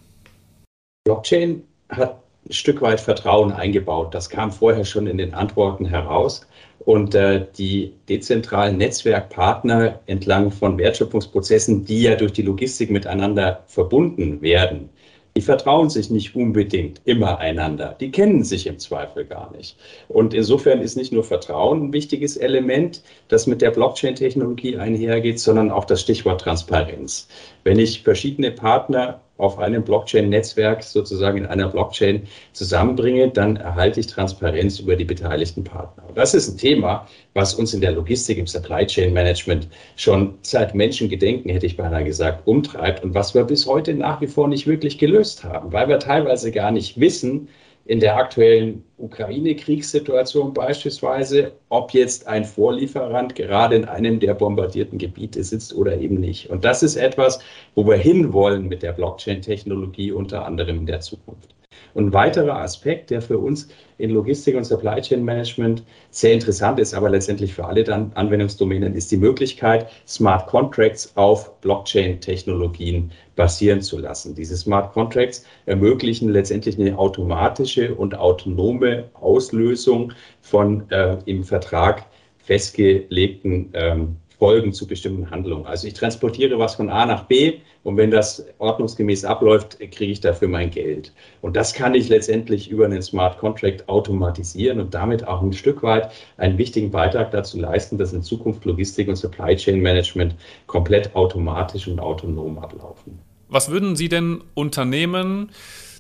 Blockchain 1.10 1.64
hat 1.90 2.22
ein 2.48 2.54
Stück 2.54 2.84
weit 2.84 3.00
Vertrauen 3.00 3.52
eingebaut. 3.52 4.14
Das 4.14 4.30
kam 4.30 4.52
vorher 4.52 4.86
schon 4.86 5.08
in 5.08 5.18
den 5.18 5.34
Antworten 5.34 5.86
heraus. 5.86 6.46
Und 6.86 7.16
äh, 7.16 7.48
die 7.58 7.94
dezentralen 8.08 8.78
Netzwerkpartner 8.78 10.02
entlang 10.06 10.52
von 10.52 10.78
Wertschöpfungsprozessen, 10.78 11.84
die 11.84 12.04
ja 12.04 12.16
durch 12.16 12.34
die 12.34 12.44
Logistik 12.44 12.92
miteinander 12.92 13.64
verbunden 13.66 14.44
werden, 14.44 14.90
die 15.36 15.42
vertrauen 15.42 15.90
sich 15.90 16.12
nicht 16.12 16.36
unbedingt 16.36 17.02
immer 17.06 17.40
einander. 17.40 17.96
Die 18.00 18.12
kennen 18.12 18.44
sich 18.44 18.68
im 18.68 18.78
Zweifel 18.78 19.26
gar 19.26 19.52
nicht. 19.52 19.78
Und 20.10 20.36
insofern 20.36 20.80
ist 20.80 20.96
nicht 20.96 21.12
nur 21.12 21.24
Vertrauen 21.24 21.86
ein 21.86 21.94
wichtiges 21.94 22.38
Element, 22.38 23.02
das 23.30 23.48
mit 23.48 23.64
der 23.64 23.72
Blockchain-Technologie 23.72 24.78
einhergeht, 24.78 25.40
sondern 25.40 25.72
auch 25.72 25.86
das 25.86 26.02
Stichwort 26.02 26.42
Transparenz. 26.42 27.28
Wenn 27.64 27.80
ich 27.80 28.04
verschiedene 28.04 28.52
Partner 28.52 29.22
auf 29.40 29.58
einem 29.58 29.84
Blockchain-Netzwerk 29.84 30.84
sozusagen 30.84 31.40
in 31.40 31.46
einer 31.46 31.70
Blockchain 31.70 32.28
zusammenbringe, 32.54 33.30
dann 33.30 33.56
erhalte 33.56 34.02
ich 34.02 34.08
Transparenz 34.08 34.80
über 34.80 34.96
die 34.96 35.06
beteiligten 35.06 35.64
Partner. 35.64 36.04
Und 36.08 36.18
das 36.18 36.34
ist 36.34 36.50
ein 36.50 36.58
Thema, 36.58 37.08
was 37.34 37.54
uns 37.54 37.74
in 37.74 37.82
der 37.82 37.94
Logistik, 37.94 38.38
im 38.38 38.48
Supply 38.48 38.86
Chain 38.86 39.14
Management 39.14 39.70
schon 39.96 40.38
seit 40.42 40.76
Menschengedenken, 40.76 41.50
hätte 41.50 41.66
ich 41.66 41.78
beinahe 41.78 42.04
gesagt, 42.04 42.46
umtreibt 42.48 43.04
und 43.04 43.14
was 43.14 43.34
wir 43.34 43.46
bis 43.46 43.66
heute 43.66 43.94
nach 43.94 44.20
wie 44.20 44.28
vor 44.28 44.50
nicht 44.50 44.68
wirklich 44.68 44.98
gelöst 44.98 45.44
haben, 45.46 45.72
weil 45.72 45.88
wir 45.88 46.00
teilweise 46.00 46.52
gar 46.52 46.72
nicht 46.72 47.00
wissen, 47.00 47.48
in 47.90 48.00
der 48.00 48.16
aktuellen 48.18 48.84
Ukraine-Kriegssituation 49.00 50.54
beispielsweise, 50.54 51.54
ob 51.70 51.92
jetzt 51.92 52.28
ein 52.28 52.46
Vorlieferant 52.46 53.34
gerade 53.34 53.78
in 53.78 53.86
einem 53.86 54.20
der 54.20 54.36
bombardierten 54.36 55.00
Gebiete 55.00 55.44
sitzt 55.44 55.74
oder 55.74 55.98
eben 55.98 56.20
nicht. 56.20 56.52
Und 56.52 56.64
das 56.64 56.84
ist 56.84 56.98
etwas, 56.98 57.40
wo 57.74 57.88
wir 57.88 57.98
hinwollen 57.98 58.68
mit 58.68 58.84
der 58.84 58.92
Blockchain-Technologie 58.92 60.12
unter 60.12 60.46
anderem 60.46 60.78
in 60.78 60.86
der 60.86 61.00
Zukunft. 61.00 61.56
Und 61.94 62.08
ein 62.08 62.14
weiterer 62.14 62.60
Aspekt, 62.60 63.10
der 63.10 63.22
für 63.22 63.38
uns 63.38 63.68
in 63.98 64.12
Logistik 64.12 64.56
und 64.56 64.64
Supply 64.64 65.02
Chain 65.02 65.24
Management 65.24 65.84
sehr 66.12 66.34
interessant 66.34 66.80
ist, 66.80 66.94
aber 66.94 67.10
letztendlich 67.10 67.54
für 67.54 67.66
alle 67.66 67.84
dann 67.84 68.12
Anwendungsdomänen, 68.16 68.96
ist 68.96 69.12
die 69.12 69.18
Möglichkeit, 69.18 69.88
Smart 70.08 70.48
Contracts 70.48 71.12
auf 71.16 71.60
Blockchain-Technologien 71.62 73.12
basieren 73.36 73.82
zu 73.82 73.98
lassen. 73.98 74.36
Diese 74.36 74.58
Smart 74.58 74.94
Contracts 74.94 75.46
ermöglichen 75.66 76.30
letztendlich 76.30 76.80
eine 76.80 76.98
automatische 76.98 77.96
und 77.96 78.18
autonome 78.18 79.06
Auslösung 79.14 80.14
von 80.42 80.90
äh, 80.92 81.18
im 81.26 81.44
Vertrag 81.44 82.06
festgelegten 82.40 83.70
ähm, 83.74 84.16
Folgen 84.40 84.72
zu 84.72 84.88
bestimmten 84.88 85.30
Handlungen. 85.30 85.66
Also 85.66 85.86
ich 85.86 85.94
transportiere 85.94 86.58
was 86.58 86.76
von 86.76 86.90
A 86.90 87.06
nach 87.06 87.26
B 87.26 87.60
und 87.84 87.98
wenn 87.98 88.10
das 88.10 88.46
ordnungsgemäß 88.58 89.26
abläuft, 89.26 89.78
kriege 89.92 90.12
ich 90.14 90.22
dafür 90.22 90.48
mein 90.48 90.72
Geld. 90.72 91.14
Und 91.42 91.58
das 91.58 91.74
kann 91.74 91.94
ich 91.94 92.08
letztendlich 92.08 92.72
über 92.72 92.86
einen 92.86 93.02
Smart 93.02 93.38
Contract 93.38 93.88
automatisieren 93.90 94.80
und 94.80 94.94
damit 94.94 95.28
auch 95.28 95.42
ein 95.42 95.52
Stück 95.52 95.84
weit 95.84 96.10
einen 96.38 96.58
wichtigen 96.58 96.90
Beitrag 96.90 97.32
dazu 97.32 97.60
leisten, 97.60 97.98
dass 97.98 98.14
in 98.14 98.24
Zukunft 98.24 98.64
Logistik 98.64 99.10
und 99.10 99.18
Supply 99.18 99.56
Chain 99.58 99.82
Management 99.82 100.36
komplett 100.68 101.14
automatisch 101.16 101.88
und 101.88 102.00
autonom 102.00 102.58
ablaufen. 102.60 103.20
Was 103.50 103.70
würden 103.70 103.96
Sie 103.96 104.08
denn 104.08 104.42
Unternehmen 104.54 105.52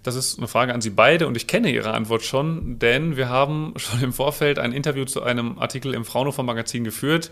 das 0.03 0.15
ist 0.15 0.37
eine 0.37 0.47
Frage 0.47 0.73
an 0.73 0.79
Sie 0.79 0.91
beide 0.91 1.27
und 1.27 1.35
ich 1.35 1.45
kenne 1.45 1.71
Ihre 1.71 1.93
Antwort 1.93 2.23
schon, 2.23 2.79
denn 2.79 3.17
wir 3.17 3.27
haben 3.27 3.73
schon 3.75 4.01
im 4.01 4.13
Vorfeld 4.13 4.57
ein 4.57 4.71
Interview 4.71 5.03
zu 5.03 5.23
einem 5.23 5.59
Artikel 5.59 5.93
im 5.93 6.05
Fraunhofer 6.05 6.41
Magazin 6.43 6.85
geführt. 6.85 7.31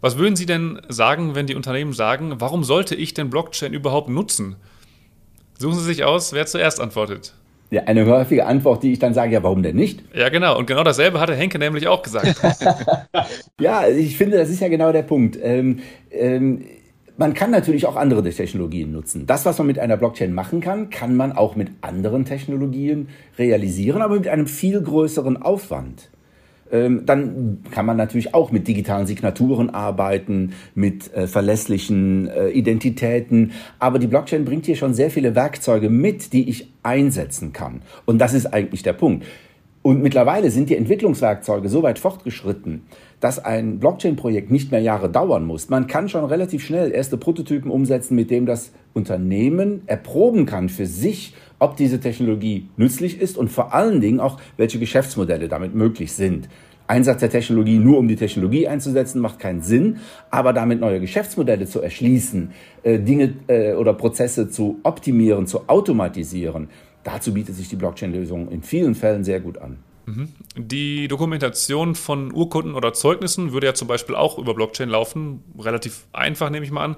Was 0.00 0.18
würden 0.18 0.36
Sie 0.36 0.46
denn 0.46 0.80
sagen, 0.88 1.34
wenn 1.34 1.46
die 1.46 1.54
Unternehmen 1.54 1.92
sagen, 1.92 2.34
warum 2.38 2.64
sollte 2.64 2.94
ich 2.94 3.14
denn 3.14 3.30
Blockchain 3.30 3.72
überhaupt 3.72 4.08
nutzen? 4.08 4.56
Suchen 5.58 5.78
Sie 5.78 5.84
sich 5.84 6.04
aus, 6.04 6.32
wer 6.32 6.46
zuerst 6.46 6.80
antwortet. 6.80 7.34
Ja, 7.70 7.82
eine 7.84 8.06
häufige 8.06 8.46
Antwort, 8.46 8.82
die 8.82 8.92
ich 8.92 8.98
dann 9.00 9.14
sage, 9.14 9.32
ja, 9.32 9.42
warum 9.42 9.62
denn 9.62 9.74
nicht? 9.74 10.04
Ja, 10.14 10.28
genau. 10.28 10.56
Und 10.56 10.66
genau 10.66 10.84
dasselbe 10.84 11.18
hatte 11.18 11.34
Henke 11.34 11.58
nämlich 11.58 11.88
auch 11.88 12.02
gesagt. 12.02 12.40
ja, 13.60 13.88
ich 13.88 14.16
finde, 14.16 14.36
das 14.36 14.50
ist 14.50 14.60
ja 14.60 14.68
genau 14.68 14.92
der 14.92 15.02
Punkt. 15.02 15.36
Ähm, 15.42 15.80
ähm, 16.10 16.64
man 17.16 17.34
kann 17.34 17.50
natürlich 17.50 17.86
auch 17.86 17.96
andere 17.96 18.22
Technologien 18.22 18.92
nutzen. 18.92 19.26
Das, 19.26 19.46
was 19.46 19.58
man 19.58 19.66
mit 19.66 19.78
einer 19.78 19.96
Blockchain 19.96 20.32
machen 20.32 20.60
kann, 20.60 20.90
kann 20.90 21.16
man 21.16 21.32
auch 21.32 21.56
mit 21.56 21.70
anderen 21.80 22.24
Technologien 22.24 23.08
realisieren, 23.38 24.02
aber 24.02 24.16
mit 24.16 24.28
einem 24.28 24.46
viel 24.46 24.80
größeren 24.80 25.42
Aufwand. 25.42 26.10
Ähm, 26.70 27.06
dann 27.06 27.58
kann 27.70 27.86
man 27.86 27.96
natürlich 27.96 28.34
auch 28.34 28.50
mit 28.50 28.66
digitalen 28.68 29.06
Signaturen 29.06 29.70
arbeiten, 29.70 30.52
mit 30.74 31.12
äh, 31.14 31.26
verlässlichen 31.26 32.28
äh, 32.28 32.48
Identitäten. 32.48 33.52
Aber 33.78 33.98
die 33.98 34.06
Blockchain 34.06 34.44
bringt 34.44 34.66
hier 34.66 34.76
schon 34.76 34.94
sehr 34.94 35.10
viele 35.10 35.34
Werkzeuge 35.34 35.90
mit, 35.90 36.32
die 36.32 36.48
ich 36.48 36.72
einsetzen 36.82 37.52
kann. 37.52 37.82
Und 38.04 38.18
das 38.18 38.34
ist 38.34 38.46
eigentlich 38.46 38.82
der 38.82 38.94
Punkt. 38.94 39.24
Und 39.86 40.02
mittlerweile 40.02 40.50
sind 40.50 40.68
die 40.68 40.76
Entwicklungswerkzeuge 40.76 41.68
so 41.68 41.84
weit 41.84 42.00
fortgeschritten, 42.00 42.82
dass 43.20 43.38
ein 43.38 43.78
Blockchain-Projekt 43.78 44.50
nicht 44.50 44.72
mehr 44.72 44.80
Jahre 44.80 45.08
dauern 45.08 45.44
muss. 45.44 45.68
Man 45.68 45.86
kann 45.86 46.08
schon 46.08 46.24
relativ 46.24 46.64
schnell 46.64 46.90
erste 46.90 47.16
Prototypen 47.16 47.70
umsetzen, 47.70 48.16
mit 48.16 48.32
dem 48.32 48.46
das 48.46 48.72
Unternehmen 48.94 49.82
erproben 49.86 50.44
kann 50.44 50.70
für 50.70 50.86
sich, 50.86 51.34
ob 51.60 51.76
diese 51.76 52.00
Technologie 52.00 52.68
nützlich 52.76 53.20
ist 53.20 53.38
und 53.38 53.48
vor 53.48 53.74
allen 53.74 54.00
Dingen 54.00 54.18
auch, 54.18 54.40
welche 54.56 54.80
Geschäftsmodelle 54.80 55.46
damit 55.46 55.76
möglich 55.76 56.14
sind. 56.14 56.48
Einsatz 56.88 57.20
der 57.20 57.30
Technologie 57.30 57.78
nur 57.78 57.98
um 57.98 58.08
die 58.08 58.16
Technologie 58.16 58.66
einzusetzen, 58.66 59.20
macht 59.20 59.38
keinen 59.38 59.62
Sinn, 59.62 59.98
aber 60.30 60.52
damit 60.52 60.80
neue 60.80 61.00
Geschäftsmodelle 61.00 61.66
zu 61.66 61.80
erschließen, 61.80 62.50
äh, 62.82 62.98
Dinge 62.98 63.34
äh, 63.46 63.74
oder 63.74 63.94
Prozesse 63.94 64.48
zu 64.48 64.80
optimieren, 64.82 65.46
zu 65.46 65.68
automatisieren, 65.68 66.70
dazu 67.06 67.34
bietet 67.34 67.54
sich 67.54 67.68
die 67.68 67.76
Blockchain-Lösung 67.76 68.50
in 68.50 68.62
vielen 68.62 68.94
Fällen 68.94 69.24
sehr 69.24 69.40
gut 69.40 69.58
an. 69.58 69.78
Mhm. 70.06 70.28
Die 70.56 71.08
Dokumentation 71.08 71.94
von 71.94 72.32
Urkunden 72.32 72.74
oder 72.74 72.92
Zeugnissen 72.92 73.52
würde 73.52 73.66
ja 73.66 73.74
zum 73.74 73.88
Beispiel 73.88 74.14
auch 74.14 74.38
über 74.38 74.54
Blockchain 74.54 74.88
laufen. 74.88 75.42
Relativ 75.58 76.06
einfach, 76.12 76.50
nehme 76.50 76.64
ich 76.64 76.70
mal 76.70 76.84
an. 76.84 76.96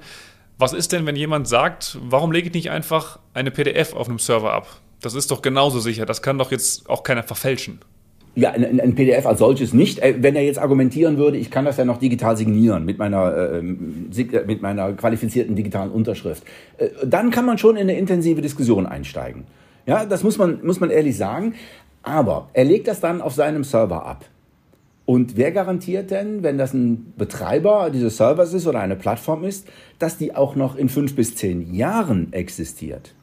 Was 0.59 0.73
ist 0.73 0.93
denn, 0.93 1.07
wenn 1.07 1.17
jemand 1.17 1.47
sagt, 1.49 1.99
warum 2.03 2.33
lege 2.33 2.49
ich 2.49 2.55
nicht 2.55 2.71
einfach 2.71 3.19
eine 3.33 3.51
PDF 3.51 3.95
auf 3.95 4.09
einem 4.09 4.19
Server 4.19 4.53
ab? 4.53 4.81
Das 5.01 5.15
ist 5.15 5.31
doch 5.31 5.43
genauso 5.43 5.79
sicher. 5.79 6.05
Das 6.05 6.23
kann 6.23 6.39
doch 6.39 6.51
jetzt 6.51 6.89
auch 6.91 7.03
keiner 7.03 7.23
verfälschen. 7.23 7.79
Ja, 8.35 8.53
ein, 8.53 8.81
ein, 8.81 8.95
PDF 8.95 9.27
als 9.27 9.39
solches 9.39 9.73
nicht. 9.73 10.01
Äh, 10.01 10.17
wenn 10.21 10.37
er 10.37 10.43
jetzt 10.43 10.59
argumentieren 10.59 11.17
würde, 11.17 11.39
ich 11.39 11.51
kann 11.51 11.65
das 11.65 11.77
ja 11.77 11.85
noch 11.85 11.99
digital 11.99 12.37
signieren 12.37 12.85
mit 12.85 12.99
meiner, 12.99 13.37
äh, 13.37 13.63
mit 13.63 14.63
meiner 14.63 14.93
qualifizierten 14.93 15.57
digitalen 15.57 15.91
Unterschrift, 15.91 16.45
äh, 16.77 16.89
dann 17.05 17.31
kann 17.31 17.47
man 17.47 17.59
schon 17.59 17.77
in 17.77 17.83
eine 17.83 17.99
intensive 17.99 18.41
Diskussion 18.41 18.87
einsteigen. 18.87 19.45
Ja, 19.89 20.05
das 20.05 20.23
muss 20.23 20.37
man, 20.37 20.65
muss 20.65 20.81
man 20.81 20.91
ehrlich 20.91 21.17
sagen. 21.17 21.55
Aber 22.03 22.51
er 22.53 22.65
legt 22.65 22.87
das 22.89 23.01
dann 23.01 23.23
auf 23.23 23.33
seinem 23.33 23.65
Server 23.65 24.05
ab. 24.05 24.27
Und 25.07 25.39
wer 25.39 25.51
garantiert 25.51 26.11
denn, 26.11 26.43
wenn 26.43 26.59
das 26.59 26.75
ein 26.75 27.15
Betreiber 27.17 27.89
dieses 27.91 28.19
Servers 28.19 28.53
ist 28.53 28.67
oder 28.67 28.81
eine 28.81 28.97
Plattform 28.97 29.45
ist, 29.45 29.67
dass 29.99 30.19
die 30.19 30.35
auch 30.35 30.55
noch 30.55 30.77
in 30.77 30.91
fünf 30.91 31.17
bis 31.17 31.35
zehn 31.35 31.75
Jahren 31.75 32.35
existiert? 32.35 33.15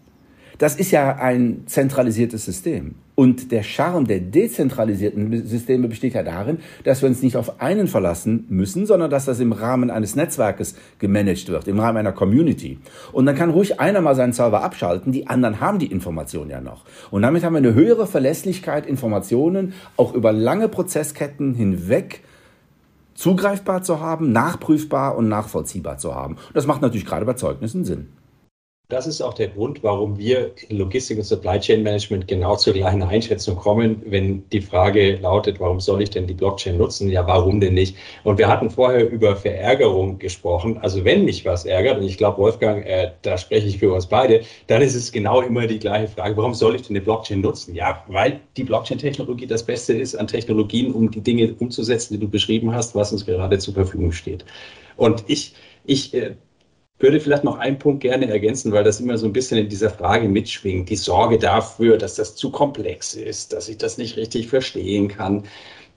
Das 0.58 0.76
ist 0.76 0.90
ja 0.90 1.16
ein 1.18 1.64
zentralisiertes 1.68 2.44
System. 2.46 2.96
Und 3.16 3.52
der 3.52 3.64
Charme 3.64 4.06
der 4.06 4.20
dezentralisierten 4.20 5.48
Systeme 5.48 5.88
besteht 5.88 6.14
ja 6.14 6.24
darin, 6.24 6.60
dass 6.84 7.02
wir 7.02 7.08
uns 7.08 7.22
nicht 7.24 7.38
auf 7.38 7.62
einen 7.62 7.88
verlassen 7.88 8.46
müssen, 8.50 8.86
sondern 8.86 9.10
dass 9.10 9.26
das 9.26 9.40
im 9.40 9.54
Rahmen 9.54 9.90
eines 9.90 10.16
Netzwerkes 10.16 10.76
gemanagt 11.00 11.50
wird, 11.50 11.68
im 11.70 11.80
Rahmen 11.80 11.98
einer 11.98 12.12
Community. 12.12 12.78
Und 13.14 13.26
dann 13.26 13.36
kann 13.36 13.50
ruhig 13.50 13.80
einer 13.80 14.02
mal 14.02 14.16
seinen 14.16 14.34
Server 14.34 14.64
abschalten, 14.64 15.14
die 15.14 15.28
anderen 15.28 15.62
haben 15.62 15.80
die 15.80 15.92
Informationen 15.92 16.50
ja 16.50 16.60
noch. 16.60 16.84
Und 17.10 17.22
damit 17.22 17.44
haben 17.44 17.54
wir 17.54 17.60
eine 17.60 17.74
höhere 17.74 18.06
Verlässlichkeit, 18.06 18.86
Informationen 18.86 19.74
auch 19.96 20.14
über 20.14 20.34
lange 20.34 20.68
Prozessketten 20.68 21.56
hinweg 21.56 22.22
zugreifbar 23.14 23.82
zu 23.82 24.02
haben, 24.02 24.34
nachprüfbar 24.34 25.18
und 25.18 25.30
nachvollziehbar 25.30 25.98
zu 25.98 26.14
haben. 26.14 26.36
Und 26.36 26.56
das 26.56 26.68
macht 26.68 26.82
natürlich 26.82 27.06
gerade 27.06 27.26
bei 27.26 27.34
Zeugnissen 27.34 27.86
Sinn. 27.86 28.10
Das 28.88 29.08
ist 29.08 29.20
auch 29.20 29.34
der 29.34 29.48
Grund, 29.48 29.82
warum 29.82 30.16
wir 30.20 30.52
in 30.70 30.78
Logistik 30.78 31.18
und 31.18 31.24
Supply 31.24 31.60
Chain 31.60 31.82
Management 31.82 32.28
genau 32.28 32.56
zur 32.56 32.74
gleichen 32.74 33.02
Einschätzung 33.02 33.56
kommen, 33.56 34.04
wenn 34.06 34.48
die 34.52 34.62
Frage 34.62 35.16
lautet, 35.16 35.60
warum 35.60 35.80
soll 35.80 36.04
ich 36.04 36.12
denn 36.12 36.28
die 36.28 36.36
Blockchain 36.36 36.78
nutzen? 36.78 37.10
Ja, 37.10 37.26
warum 37.26 37.60
denn 37.60 37.74
nicht? 37.74 37.98
Und 38.24 38.38
wir 38.38 38.48
hatten 38.48 38.70
vorher 38.70 39.10
über 39.10 39.36
Verärgerung 39.36 40.20
gesprochen. 40.20 40.78
Also 40.78 41.04
wenn 41.04 41.26
mich 41.26 41.44
was 41.46 41.66
ärgert, 41.66 41.98
und 41.98 42.04
ich 42.04 42.20
glaube, 42.20 42.38
Wolfgang, 42.38 42.86
äh, 42.86 43.10
da 43.24 43.40
spreche 43.40 43.66
ich 43.66 43.80
für 43.80 43.92
uns 43.92 44.06
beide, 44.06 44.42
dann 44.68 44.84
ist 44.84 44.94
es 44.94 45.12
genau 45.12 45.42
immer 45.42 45.66
die 45.66 45.80
gleiche 45.80 46.08
Frage, 46.08 46.38
warum 46.38 46.54
soll 46.54 46.76
ich 46.76 46.84
denn 46.84 46.96
eine 46.96 47.04
Blockchain 47.04 47.42
nutzen? 47.42 47.74
Ja, 47.74 48.04
weil 48.08 48.40
die 48.56 48.66
Blockchain-Technologie 48.66 49.48
das 49.48 49.64
Beste 49.64 49.94
ist 49.94 50.14
an 50.14 50.28
Technologien, 50.28 50.94
um 50.94 51.10
die 51.10 51.22
Dinge 51.22 51.56
umzusetzen, 51.58 52.14
die 52.14 52.20
du 52.20 52.30
beschrieben 52.30 52.72
hast, 52.72 52.94
was 52.94 53.12
uns 53.12 53.26
gerade 53.26 53.58
zur 53.58 53.74
Verfügung 53.74 54.12
steht. 54.12 54.46
Und 54.96 55.24
ich, 55.26 55.56
ich 55.86 56.14
äh, 56.14 56.36
würde 57.00 57.20
vielleicht 57.20 57.44
noch 57.44 57.58
einen 57.58 57.78
Punkt 57.78 58.02
gerne 58.02 58.30
ergänzen, 58.30 58.72
weil 58.72 58.84
das 58.84 59.02
immer 59.02 59.18
so 59.18 59.26
ein 59.26 59.34
bisschen 59.34 59.58
in 59.58 59.70
dieser 59.70 59.90
Frage 59.90 60.30
mitschwingt. 60.30 60.90
Die 60.90 60.96
Sorge 60.96 61.38
dafür, 61.38 61.98
dass 61.98 62.16
das 62.16 62.36
zu 62.36 62.52
komplex 62.52 63.14
ist, 63.16 63.54
dass 63.54 63.68
ich 63.68 63.78
das 63.78 63.98
nicht 63.98 64.18
richtig 64.18 64.48
verstehen 64.48 65.10
kann. 65.10 65.44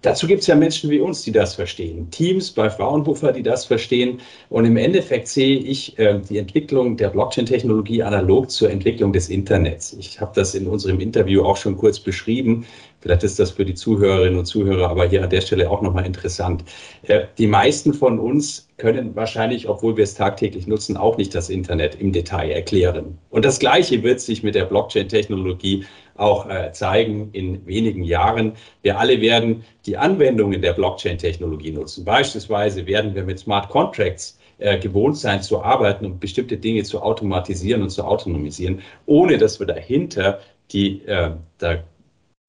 Dazu 0.02 0.28
gibt 0.28 0.42
es 0.42 0.46
ja 0.46 0.54
Menschen 0.54 0.90
wie 0.90 1.00
uns, 1.00 1.22
die 1.22 1.32
das 1.32 1.56
verstehen. 1.56 2.08
Teams 2.12 2.52
bei 2.52 2.70
Fraunhofer, 2.70 3.32
die 3.32 3.42
das 3.42 3.64
verstehen. 3.64 4.20
Und 4.48 4.64
im 4.64 4.76
Endeffekt 4.76 5.26
sehe 5.26 5.58
ich 5.58 5.98
äh, 5.98 6.20
die 6.20 6.38
Entwicklung 6.38 6.96
der 6.96 7.08
Blockchain-Technologie 7.08 8.04
analog 8.04 8.48
zur 8.48 8.70
Entwicklung 8.70 9.12
des 9.12 9.28
Internets. 9.28 9.96
Ich 9.98 10.20
habe 10.20 10.30
das 10.36 10.54
in 10.54 10.68
unserem 10.68 11.00
Interview 11.00 11.42
auch 11.42 11.56
schon 11.56 11.76
kurz 11.76 11.98
beschrieben. 11.98 12.64
Vielleicht 13.00 13.22
ist 13.22 13.38
das 13.38 13.52
für 13.52 13.64
die 13.64 13.74
Zuhörerinnen 13.74 14.38
und 14.38 14.46
Zuhörer 14.46 14.88
aber 14.90 15.08
hier 15.08 15.22
an 15.22 15.30
der 15.30 15.40
Stelle 15.40 15.70
auch 15.70 15.82
nochmal 15.82 16.06
interessant. 16.06 16.64
Äh, 17.02 17.26
die 17.38 17.46
meisten 17.46 17.94
von 17.94 18.18
uns 18.18 18.68
können 18.76 19.14
wahrscheinlich, 19.14 19.68
obwohl 19.68 19.96
wir 19.96 20.04
es 20.04 20.14
tagtäglich 20.14 20.66
nutzen, 20.66 20.96
auch 20.96 21.16
nicht 21.16 21.34
das 21.34 21.48
Internet 21.48 22.00
im 22.00 22.12
Detail 22.12 22.50
erklären. 22.50 23.18
Und 23.30 23.44
das 23.44 23.58
Gleiche 23.58 24.02
wird 24.02 24.20
sich 24.20 24.42
mit 24.42 24.54
der 24.54 24.64
Blockchain-Technologie 24.64 25.84
auch 26.16 26.48
äh, 26.48 26.72
zeigen 26.72 27.30
in 27.32 27.64
wenigen 27.66 28.02
Jahren. 28.02 28.52
Wir 28.82 28.98
alle 28.98 29.20
werden 29.20 29.64
die 29.86 29.96
Anwendungen 29.96 30.60
der 30.60 30.72
Blockchain-Technologie 30.72 31.72
nutzen. 31.72 32.04
Beispielsweise 32.04 32.86
werden 32.86 33.14
wir 33.14 33.22
mit 33.22 33.38
Smart 33.38 33.68
Contracts 33.68 34.38
äh, 34.58 34.78
gewohnt 34.78 35.16
sein 35.16 35.40
zu 35.40 35.62
arbeiten 35.62 36.04
und 36.04 36.18
bestimmte 36.18 36.56
Dinge 36.56 36.82
zu 36.82 37.00
automatisieren 37.00 37.82
und 37.82 37.90
zu 37.90 38.02
autonomisieren, 38.04 38.82
ohne 39.06 39.38
dass 39.38 39.60
wir 39.60 39.66
dahinter 39.68 40.40
die 40.72 41.04
äh, 41.06 41.30
da 41.58 41.78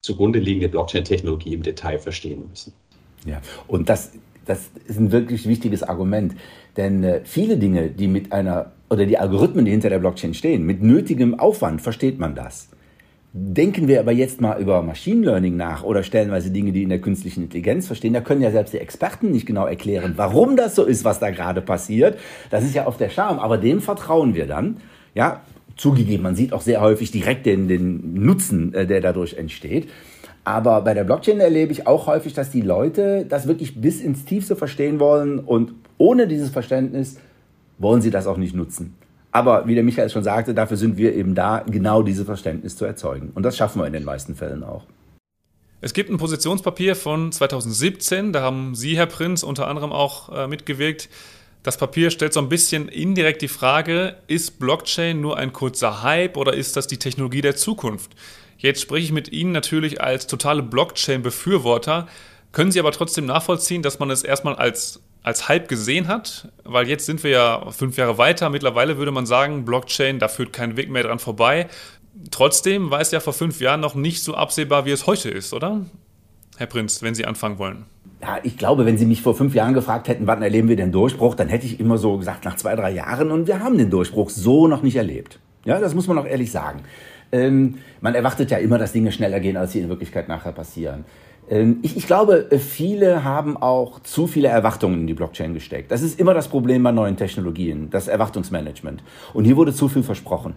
zugrunde 0.01 0.39
liegende 0.39 0.69
Blockchain-Technologie 0.69 1.53
im 1.53 1.63
Detail 1.63 1.99
verstehen 1.99 2.43
müssen. 2.49 2.73
Ja, 3.25 3.41
und 3.67 3.89
das, 3.89 4.11
das 4.45 4.69
ist 4.85 4.99
ein 4.99 5.11
wirklich 5.11 5.47
wichtiges 5.47 5.83
Argument. 5.83 6.35
Denn 6.77 7.03
äh, 7.03 7.21
viele 7.25 7.57
Dinge, 7.57 7.89
die 7.89 8.07
mit 8.07 8.31
einer, 8.31 8.71
oder 8.89 9.05
die 9.05 9.17
Algorithmen, 9.17 9.65
die 9.65 9.71
hinter 9.71 9.89
der 9.89 9.99
Blockchain 9.99 10.33
stehen, 10.33 10.65
mit 10.65 10.81
nötigem 10.81 11.39
Aufwand 11.39 11.81
versteht 11.81 12.19
man 12.19 12.35
das. 12.35 12.69
Denken 13.31 13.87
wir 13.87 13.99
aber 13.99 14.11
jetzt 14.11 14.41
mal 14.41 14.59
über 14.59 14.81
Machine 14.81 15.23
Learning 15.23 15.55
nach 15.55 15.83
oder 15.83 16.01
stellenweise 16.01 16.49
Dinge, 16.49 16.71
die 16.71 16.81
in 16.81 16.89
der 16.89 16.99
künstlichen 16.99 17.43
Intelligenz 17.43 17.85
verstehen, 17.85 18.13
da 18.13 18.21
können 18.21 18.41
ja 18.41 18.49
selbst 18.49 18.73
die 18.73 18.79
Experten 18.79 19.31
nicht 19.31 19.45
genau 19.45 19.67
erklären, 19.67 20.13
warum 20.15 20.55
das 20.55 20.73
so 20.73 20.83
ist, 20.83 21.03
was 21.03 21.19
da 21.19 21.29
gerade 21.29 21.61
passiert. 21.61 22.17
Das 22.49 22.63
ist 22.63 22.73
ja 22.73 22.87
auf 22.87 22.97
der 22.97 23.09
Charme, 23.09 23.37
aber 23.37 23.59
dem 23.59 23.81
vertrauen 23.81 24.33
wir 24.33 24.47
dann. 24.47 24.77
Ja, 25.13 25.43
zugegeben, 25.79 26.23
man 26.23 26.35
sieht 26.35 26.53
auch 26.53 26.61
sehr 26.61 26.81
häufig 26.81 27.11
direkt 27.11 27.45
den, 27.45 27.67
den 27.67 28.13
Nutzen, 28.13 28.73
äh, 28.73 28.85
der 28.85 29.01
dadurch 29.01 29.35
entsteht. 29.35 29.89
Aber 30.43 30.81
bei 30.81 30.93
der 30.93 31.03
Blockchain 31.03 31.39
erlebe 31.39 31.71
ich 31.71 31.87
auch 31.87 32.07
häufig, 32.07 32.33
dass 32.33 32.49
die 32.49 32.61
Leute 32.61 33.25
das 33.27 33.47
wirklich 33.47 33.81
bis 33.81 34.01
ins 34.01 34.25
Tiefste 34.25 34.55
verstehen 34.55 34.99
wollen 34.99 35.39
und 35.39 35.73
ohne 35.97 36.27
dieses 36.27 36.49
Verständnis 36.49 37.17
wollen 37.77 38.01
sie 38.01 38.09
das 38.11 38.27
auch 38.27 38.37
nicht 38.37 38.55
nutzen. 38.55 38.95
Aber 39.31 39.67
wie 39.67 39.75
der 39.75 39.83
Michael 39.83 40.09
schon 40.09 40.23
sagte, 40.23 40.53
dafür 40.53 40.77
sind 40.77 40.97
wir 40.97 41.13
eben 41.13 41.35
da, 41.35 41.63
genau 41.69 42.01
dieses 42.01 42.25
Verständnis 42.25 42.75
zu 42.75 42.85
erzeugen. 42.85 43.31
Und 43.35 43.43
das 43.43 43.55
schaffen 43.55 43.79
wir 43.79 43.85
in 43.85 43.93
den 43.93 44.03
meisten 44.03 44.35
Fällen 44.35 44.63
auch. 44.63 44.85
Es 45.81 45.93
gibt 45.93 46.09
ein 46.09 46.17
Positionspapier 46.17 46.95
von 46.95 47.31
2017, 47.31 48.33
da 48.33 48.41
haben 48.41 48.75
Sie, 48.75 48.97
Herr 48.97 49.05
Prinz, 49.05 49.43
unter 49.43 49.67
anderem 49.67 49.93
auch 49.93 50.29
äh, 50.29 50.47
mitgewirkt. 50.47 51.09
Das 51.63 51.77
Papier 51.77 52.09
stellt 52.09 52.33
so 52.33 52.39
ein 52.39 52.49
bisschen 52.49 52.87
indirekt 52.87 53.41
die 53.41 53.47
Frage, 53.49 54.17
ist 54.27 54.59
Blockchain 54.59 55.19
nur 55.19 55.37
ein 55.37 55.51
kurzer 55.51 56.03
Hype 56.03 56.37
oder 56.37 56.53
ist 56.53 56.77
das 56.77 56.87
die 56.87 56.97
Technologie 56.97 57.41
der 57.41 57.55
Zukunft? 57.55 58.15
Jetzt 58.57 58.81
spreche 58.81 59.05
ich 59.05 59.11
mit 59.11 59.31
Ihnen 59.31 59.51
natürlich 59.51 60.01
als 60.01 60.27
totale 60.27 60.63
Blockchain-Befürworter. 60.63 62.07
Können 62.51 62.71
Sie 62.71 62.79
aber 62.79 62.91
trotzdem 62.91 63.25
nachvollziehen, 63.25 63.81
dass 63.81 63.99
man 63.99 64.09
es 64.09 64.23
erstmal 64.23 64.55
als 64.55 65.01
als 65.21 65.47
Hype 65.47 65.67
gesehen 65.67 66.07
hat, 66.07 66.47
weil 66.63 66.87
jetzt 66.87 67.05
sind 67.05 67.23
wir 67.23 67.31
ja 67.31 67.71
fünf 67.71 67.97
Jahre 67.97 68.17
weiter. 68.17 68.49
Mittlerweile 68.49 68.97
würde 68.97 69.11
man 69.11 69.25
sagen, 69.25 69.65
Blockchain, 69.65 70.19
da 70.19 70.27
führt 70.27 70.53
kein 70.53 70.77
Weg 70.77 70.89
mehr 70.89 71.03
dran 71.03 71.19
vorbei. 71.19 71.67
Trotzdem 72.31 72.89
war 72.89 73.01
es 73.01 73.11
ja 73.11 73.19
vor 73.19 73.33
fünf 73.33 73.61
Jahren 73.61 73.81
noch 73.81 73.95
nicht 73.95 74.23
so 74.23 74.33
absehbar, 74.33 74.85
wie 74.85 74.91
es 74.91 75.07
heute 75.07 75.29
ist, 75.29 75.53
oder? 75.53 75.85
Herr 76.57 76.67
Prinz, 76.67 77.01
wenn 77.01 77.15
Sie 77.15 77.25
anfangen 77.25 77.59
wollen. 77.59 77.85
Ja, 78.21 78.39
ich 78.43 78.57
glaube, 78.57 78.85
wenn 78.85 78.97
Sie 78.97 79.05
mich 79.05 79.21
vor 79.21 79.33
fünf 79.33 79.55
Jahren 79.55 79.73
gefragt 79.73 80.09
hätten, 80.09 80.27
wann 80.27 80.41
erleben 80.41 80.67
wir 80.67 80.75
den 80.75 80.91
Durchbruch, 80.91 81.35
dann 81.35 81.47
hätte 81.47 81.65
ich 81.65 81.79
immer 81.79 81.97
so 81.97 82.17
gesagt, 82.17 82.43
nach 82.43 82.57
zwei, 82.57 82.75
drei 82.75 82.91
Jahren. 82.91 83.31
Und 83.31 83.47
wir 83.47 83.61
haben 83.61 83.77
den 83.77 83.89
Durchbruch 83.89 84.29
so 84.29 84.67
noch 84.67 84.83
nicht 84.83 84.97
erlebt. 84.97 85.39
Ja, 85.63 85.79
das 85.79 85.95
muss 85.95 86.07
man 86.07 86.17
auch 86.17 86.25
ehrlich 86.25 86.51
sagen. 86.51 86.81
Ähm, 87.31 87.75
man 88.01 88.15
erwartet 88.15 88.51
ja 88.51 88.57
immer, 88.57 88.77
dass 88.77 88.91
Dinge 88.91 89.11
schneller 89.11 89.39
gehen, 89.39 89.55
als 89.55 89.71
sie 89.71 89.79
in 89.79 89.89
Wirklichkeit 89.89 90.27
nachher 90.27 90.51
passieren. 90.51 91.05
Ähm, 91.49 91.79
ich, 91.81 91.95
ich, 91.95 92.07
glaube, 92.07 92.47
viele 92.59 93.23
haben 93.23 93.55
auch 93.55 93.99
zu 94.01 94.27
viele 94.27 94.49
Erwartungen 94.49 95.01
in 95.01 95.07
die 95.07 95.13
Blockchain 95.13 95.53
gesteckt. 95.53 95.91
Das 95.91 96.01
ist 96.01 96.19
immer 96.19 96.33
das 96.33 96.47
Problem 96.47 96.83
bei 96.83 96.91
neuen 96.91 97.17
Technologien, 97.17 97.89
das 97.89 98.07
Erwartungsmanagement. 98.07 99.01
Und 99.33 99.45
hier 99.45 99.55
wurde 99.55 99.73
zu 99.73 99.87
viel 99.87 100.03
versprochen. 100.03 100.55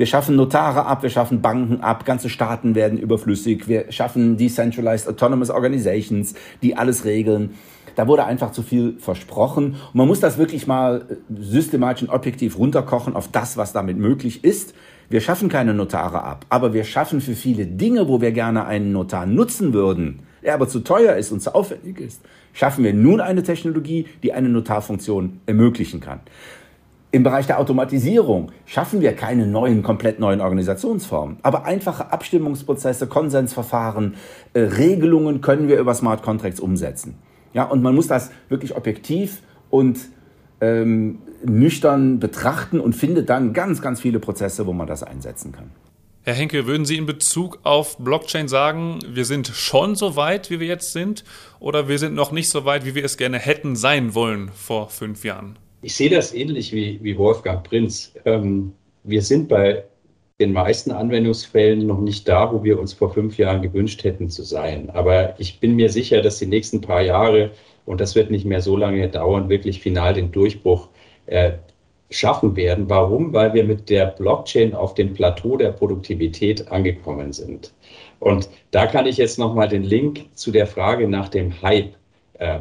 Wir 0.00 0.06
schaffen 0.06 0.34
Notare 0.34 0.86
ab, 0.86 1.02
wir 1.02 1.10
schaffen 1.10 1.42
Banken 1.42 1.82
ab, 1.82 2.06
ganze 2.06 2.30
Staaten 2.30 2.74
werden 2.74 2.96
überflüssig, 2.96 3.68
wir 3.68 3.92
schaffen 3.92 4.38
Decentralized 4.38 5.06
Autonomous 5.06 5.50
Organizations, 5.50 6.32
die 6.62 6.74
alles 6.74 7.04
regeln. 7.04 7.50
Da 7.96 8.08
wurde 8.08 8.24
einfach 8.24 8.50
zu 8.52 8.62
viel 8.62 8.96
versprochen. 8.98 9.74
Und 9.74 9.94
man 9.94 10.08
muss 10.08 10.18
das 10.18 10.38
wirklich 10.38 10.66
mal 10.66 11.02
äh, 11.10 11.16
systematisch 11.38 12.08
und 12.08 12.14
objektiv 12.14 12.56
runterkochen 12.56 13.14
auf 13.14 13.28
das, 13.28 13.58
was 13.58 13.74
damit 13.74 13.98
möglich 13.98 14.42
ist. 14.42 14.72
Wir 15.10 15.20
schaffen 15.20 15.50
keine 15.50 15.74
Notare 15.74 16.24
ab, 16.24 16.46
aber 16.48 16.72
wir 16.72 16.84
schaffen 16.84 17.20
für 17.20 17.34
viele 17.34 17.66
Dinge, 17.66 18.08
wo 18.08 18.22
wir 18.22 18.32
gerne 18.32 18.64
einen 18.64 18.92
Notar 18.92 19.26
nutzen 19.26 19.74
würden, 19.74 20.20
der 20.42 20.54
aber 20.54 20.66
zu 20.66 20.80
teuer 20.80 21.16
ist 21.16 21.30
und 21.30 21.40
zu 21.40 21.54
aufwendig 21.54 22.00
ist, 22.00 22.22
schaffen 22.54 22.84
wir 22.84 22.94
nun 22.94 23.20
eine 23.20 23.42
Technologie, 23.42 24.06
die 24.22 24.32
eine 24.32 24.48
Notarfunktion 24.48 25.40
ermöglichen 25.44 26.00
kann. 26.00 26.20
Im 27.12 27.24
Bereich 27.24 27.46
der 27.48 27.58
Automatisierung 27.58 28.52
schaffen 28.66 29.00
wir 29.00 29.14
keine 29.14 29.46
neuen, 29.46 29.82
komplett 29.82 30.20
neuen 30.20 30.40
Organisationsformen, 30.40 31.38
aber 31.42 31.64
einfache 31.64 32.12
Abstimmungsprozesse, 32.12 33.08
Konsensverfahren, 33.08 34.14
äh, 34.52 34.60
Regelungen 34.60 35.40
können 35.40 35.66
wir 35.66 35.80
über 35.80 35.92
Smart 35.94 36.22
Contracts 36.22 36.60
umsetzen. 36.60 37.16
Ja, 37.52 37.64
und 37.64 37.82
man 37.82 37.96
muss 37.96 38.06
das 38.06 38.30
wirklich 38.48 38.76
objektiv 38.76 39.42
und 39.70 39.98
ähm, 40.60 41.18
nüchtern 41.44 42.20
betrachten 42.20 42.78
und 42.78 42.94
findet 42.94 43.28
dann 43.28 43.54
ganz, 43.54 43.82
ganz 43.82 44.00
viele 44.00 44.20
Prozesse, 44.20 44.66
wo 44.66 44.72
man 44.72 44.86
das 44.86 45.02
einsetzen 45.02 45.50
kann. 45.50 45.70
Herr 46.22 46.34
Henke, 46.34 46.66
würden 46.66 46.84
Sie 46.84 46.96
in 46.96 47.06
Bezug 47.06 47.58
auf 47.64 47.96
Blockchain 47.96 48.46
sagen, 48.46 49.00
wir 49.08 49.24
sind 49.24 49.48
schon 49.48 49.96
so 49.96 50.14
weit, 50.14 50.50
wie 50.50 50.60
wir 50.60 50.66
jetzt 50.68 50.92
sind, 50.92 51.24
oder 51.58 51.88
wir 51.88 51.98
sind 51.98 52.14
noch 52.14 52.30
nicht 52.30 52.50
so 52.50 52.64
weit, 52.64 52.84
wie 52.84 52.94
wir 52.94 53.04
es 53.04 53.16
gerne 53.16 53.38
hätten 53.38 53.74
sein 53.74 54.14
wollen 54.14 54.50
vor 54.54 54.90
fünf 54.90 55.24
Jahren? 55.24 55.58
Ich 55.82 55.94
sehe 55.94 56.10
das 56.10 56.34
ähnlich 56.34 56.72
wie, 56.72 56.98
wie 57.02 57.16
Wolfgang 57.16 57.62
Prinz. 57.62 58.12
Ähm, 58.24 58.72
wir 59.02 59.22
sind 59.22 59.48
bei 59.48 59.84
den 60.38 60.52
meisten 60.52 60.90
Anwendungsfällen 60.90 61.86
noch 61.86 62.00
nicht 62.00 62.28
da, 62.28 62.52
wo 62.52 62.62
wir 62.64 62.78
uns 62.78 62.92
vor 62.92 63.12
fünf 63.12 63.38
Jahren 63.38 63.62
gewünscht 63.62 64.04
hätten 64.04 64.28
zu 64.28 64.42
sein. 64.42 64.90
Aber 64.90 65.34
ich 65.38 65.60
bin 65.60 65.76
mir 65.76 65.90
sicher, 65.90 66.22
dass 66.22 66.38
die 66.38 66.46
nächsten 66.46 66.80
paar 66.80 67.02
Jahre, 67.02 67.50
und 67.86 68.00
das 68.00 68.14
wird 68.14 68.30
nicht 68.30 68.44
mehr 68.44 68.60
so 68.60 68.76
lange 68.76 69.08
dauern, 69.08 69.48
wirklich 69.48 69.80
final 69.80 70.14
den 70.14 70.32
Durchbruch 70.32 70.88
äh, 71.26 71.52
schaffen 72.10 72.56
werden. 72.56 72.88
Warum? 72.88 73.32
Weil 73.32 73.54
wir 73.54 73.64
mit 73.64 73.88
der 73.88 74.06
Blockchain 74.06 74.74
auf 74.74 74.94
dem 74.94 75.14
Plateau 75.14 75.56
der 75.56 75.72
Produktivität 75.72 76.68
angekommen 76.70 77.32
sind. 77.32 77.72
Und 78.18 78.50
da 78.70 78.86
kann 78.86 79.06
ich 79.06 79.16
jetzt 79.16 79.38
nochmal 79.38 79.68
den 79.68 79.84
Link 79.84 80.26
zu 80.34 80.50
der 80.50 80.66
Frage 80.66 81.08
nach 81.08 81.28
dem 81.28 81.62
Hype 81.62 81.94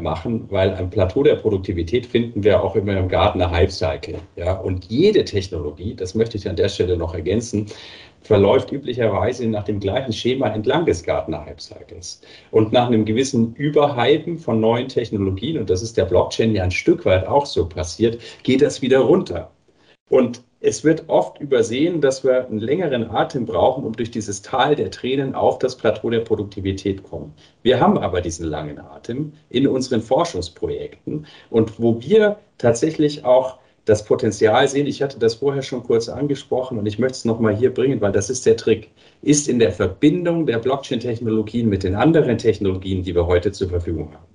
machen, 0.02 0.46
weil 0.50 0.76
am 0.76 0.90
Plateau 0.90 1.24
der 1.24 1.36
Produktivität 1.36 2.06
finden 2.06 2.44
wir 2.44 2.62
auch 2.62 2.76
immer 2.76 2.98
im 2.98 3.08
Gartner 3.08 3.50
Hype 3.50 3.72
Cycle. 3.72 4.16
Ja? 4.36 4.54
Und 4.54 4.86
jede 4.86 5.24
Technologie, 5.24 5.96
das 5.96 6.16
möchte 6.16 6.38
ich 6.38 6.50
an 6.50 6.58
der 6.58 6.68
Stelle 6.68 6.98
noch 6.98 7.14
ergänzen, 7.14 7.68
verläuft 8.22 8.72
üblicherweise 8.72 9.48
nach 9.48 9.64
dem 9.64 9.80
gleichen 9.80 10.12
Schema 10.12 10.50
entlang 10.50 10.86
des 10.86 11.04
Gartner 11.04 11.46
Hype 11.46 11.62
Cycles. 11.62 12.22
Und 12.52 12.74
nach 12.74 12.88
einem 12.88 13.06
gewissen 13.06 13.56
Überhypen 13.56 14.38
von 14.38 14.60
neuen 14.60 14.90
Technologien, 14.90 15.58
und 15.58 15.70
das 15.70 15.82
ist 15.82 15.96
der 15.96 16.06
Blockchain 16.06 16.54
ja 16.54 16.64
ein 16.64 16.72
Stück 16.72 17.06
weit 17.06 17.26
auch 17.26 17.46
so 17.46 17.66
passiert, 17.66 18.20
geht 18.44 18.62
das 18.62 18.82
wieder 18.82 19.00
runter. 19.00 19.50
Und 20.10 20.42
es 20.62 20.84
wird 20.84 21.06
oft 21.08 21.40
übersehen, 21.40 22.02
dass 22.02 22.24
wir 22.24 22.46
einen 22.46 22.60
längeren 22.60 23.10
Atem 23.10 23.46
brauchen, 23.46 23.86
um 23.86 23.94
durch 23.94 24.12
dieses 24.12 24.42
Tal 24.42 24.76
der 24.76 24.92
Tränen 24.92 25.34
auf 25.34 25.58
das 25.60 25.78
Plateau 25.78 26.10
der 26.10 26.20
Produktivität 26.20 27.04
kommen. 27.04 27.34
Wir 27.64 27.80
haben 27.80 27.98
aber 27.98 28.20
diesen 28.20 28.46
langen 28.46 28.78
Atem 28.78 29.32
in 29.50 29.68
unseren 29.68 30.02
Forschungsprojekten 30.02 31.26
und 31.50 31.80
wo 31.80 32.02
wir 32.02 32.40
tatsächlich 32.58 33.24
auch 33.24 33.60
das 33.86 34.04
Potenzial 34.04 34.68
sehen, 34.68 34.86
ich 34.86 35.02
hatte 35.02 35.18
das 35.18 35.36
vorher 35.36 35.64
schon 35.64 35.82
kurz 35.82 36.10
angesprochen 36.10 36.78
und 36.78 36.86
ich 36.86 37.00
möchte 37.00 37.16
es 37.16 37.26
nochmal 37.26 37.56
hier 37.56 37.74
bringen, 37.74 38.02
weil 38.02 38.12
das 38.12 38.30
ist 38.30 38.46
der 38.46 38.58
Trick, 38.58 38.92
ist 39.22 39.48
in 39.48 39.60
der 39.60 39.72
Verbindung 39.72 40.46
der 40.46 40.60
Blockchain-Technologien 40.60 41.70
mit 41.70 41.84
den 41.84 41.96
anderen 41.96 42.38
Technologien, 42.38 43.02
die 43.02 43.16
wir 43.16 43.26
heute 43.26 43.52
zur 43.52 43.70
Verfügung 43.70 44.14
haben. 44.14 44.30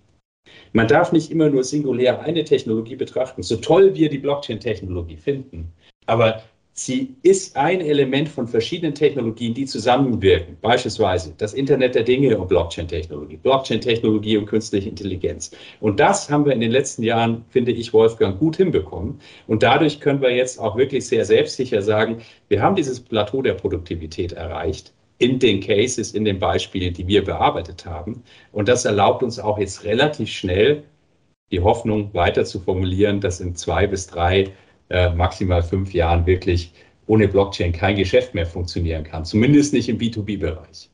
Man 0.72 0.88
darf 0.88 1.12
nicht 1.12 1.30
immer 1.30 1.50
nur 1.50 1.62
singulär 1.62 2.22
eine 2.22 2.42
Technologie 2.42 2.96
betrachten, 2.96 3.44
so 3.44 3.56
toll 3.56 3.94
wir 3.94 4.08
die 4.08 4.18
Blockchain-Technologie 4.18 5.18
finden. 5.18 5.72
Aber 6.06 6.42
sie 6.72 7.14
ist 7.22 7.56
ein 7.56 7.80
Element 7.80 8.28
von 8.28 8.48
verschiedenen 8.48 8.94
Technologien, 8.94 9.54
die 9.54 9.64
zusammenwirken. 9.64 10.56
Beispielsweise 10.60 11.34
das 11.38 11.54
Internet 11.54 11.94
der 11.94 12.02
Dinge 12.02 12.36
und 12.36 12.48
Blockchain-Technologie, 12.48 13.36
Blockchain-Technologie 13.36 14.36
und 14.36 14.46
künstliche 14.46 14.88
Intelligenz. 14.88 15.52
Und 15.80 16.00
das 16.00 16.28
haben 16.28 16.44
wir 16.44 16.52
in 16.52 16.60
den 16.60 16.72
letzten 16.72 17.02
Jahren, 17.04 17.44
finde 17.48 17.72
ich, 17.72 17.92
Wolfgang, 17.92 18.38
gut 18.38 18.56
hinbekommen. 18.56 19.20
Und 19.46 19.62
dadurch 19.62 20.00
können 20.00 20.20
wir 20.20 20.34
jetzt 20.34 20.58
auch 20.58 20.76
wirklich 20.76 21.06
sehr 21.06 21.24
selbstsicher 21.24 21.80
sagen, 21.80 22.18
wir 22.48 22.60
haben 22.60 22.76
dieses 22.76 23.00
Plateau 23.00 23.40
der 23.40 23.54
Produktivität 23.54 24.32
erreicht 24.32 24.92
in 25.18 25.38
den 25.38 25.60
Cases, 25.60 26.12
in 26.12 26.24
den 26.24 26.40
Beispielen, 26.40 26.92
die 26.92 27.06
wir 27.06 27.24
bearbeitet 27.24 27.86
haben. 27.86 28.24
Und 28.52 28.68
das 28.68 28.84
erlaubt 28.84 29.22
uns 29.22 29.38
auch 29.38 29.58
jetzt 29.58 29.84
relativ 29.84 30.28
schnell 30.28 30.82
die 31.52 31.60
Hoffnung 31.60 32.12
weiter 32.14 32.44
zu 32.44 32.58
formulieren, 32.58 33.20
dass 33.20 33.40
in 33.40 33.54
zwei 33.54 33.86
bis 33.86 34.08
drei 34.08 34.50
äh, 34.90 35.10
maximal 35.10 35.62
fünf 35.62 35.92
Jahren 35.92 36.26
wirklich 36.26 36.72
ohne 37.06 37.28
Blockchain 37.28 37.72
kein 37.72 37.96
Geschäft 37.96 38.34
mehr 38.34 38.46
funktionieren 38.46 39.04
kann, 39.04 39.24
zumindest 39.24 39.72
nicht 39.72 39.88
im 39.88 39.98
B2B-Bereich. 39.98 40.90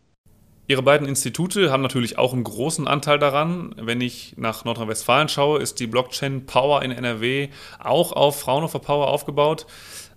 Ihre 0.70 0.82
beiden 0.82 1.08
Institute 1.08 1.72
haben 1.72 1.82
natürlich 1.82 2.16
auch 2.16 2.32
einen 2.32 2.44
großen 2.44 2.86
Anteil 2.86 3.18
daran. 3.18 3.74
Wenn 3.76 4.00
ich 4.00 4.34
nach 4.36 4.64
Nordrhein-Westfalen 4.64 5.28
schaue, 5.28 5.58
ist 5.58 5.80
die 5.80 5.88
Blockchain 5.88 6.46
Power 6.46 6.82
in 6.82 6.92
NRW 6.92 7.48
auch 7.80 8.12
auf 8.12 8.38
Fraunhofer 8.38 8.78
Power 8.78 9.08
aufgebaut. 9.08 9.66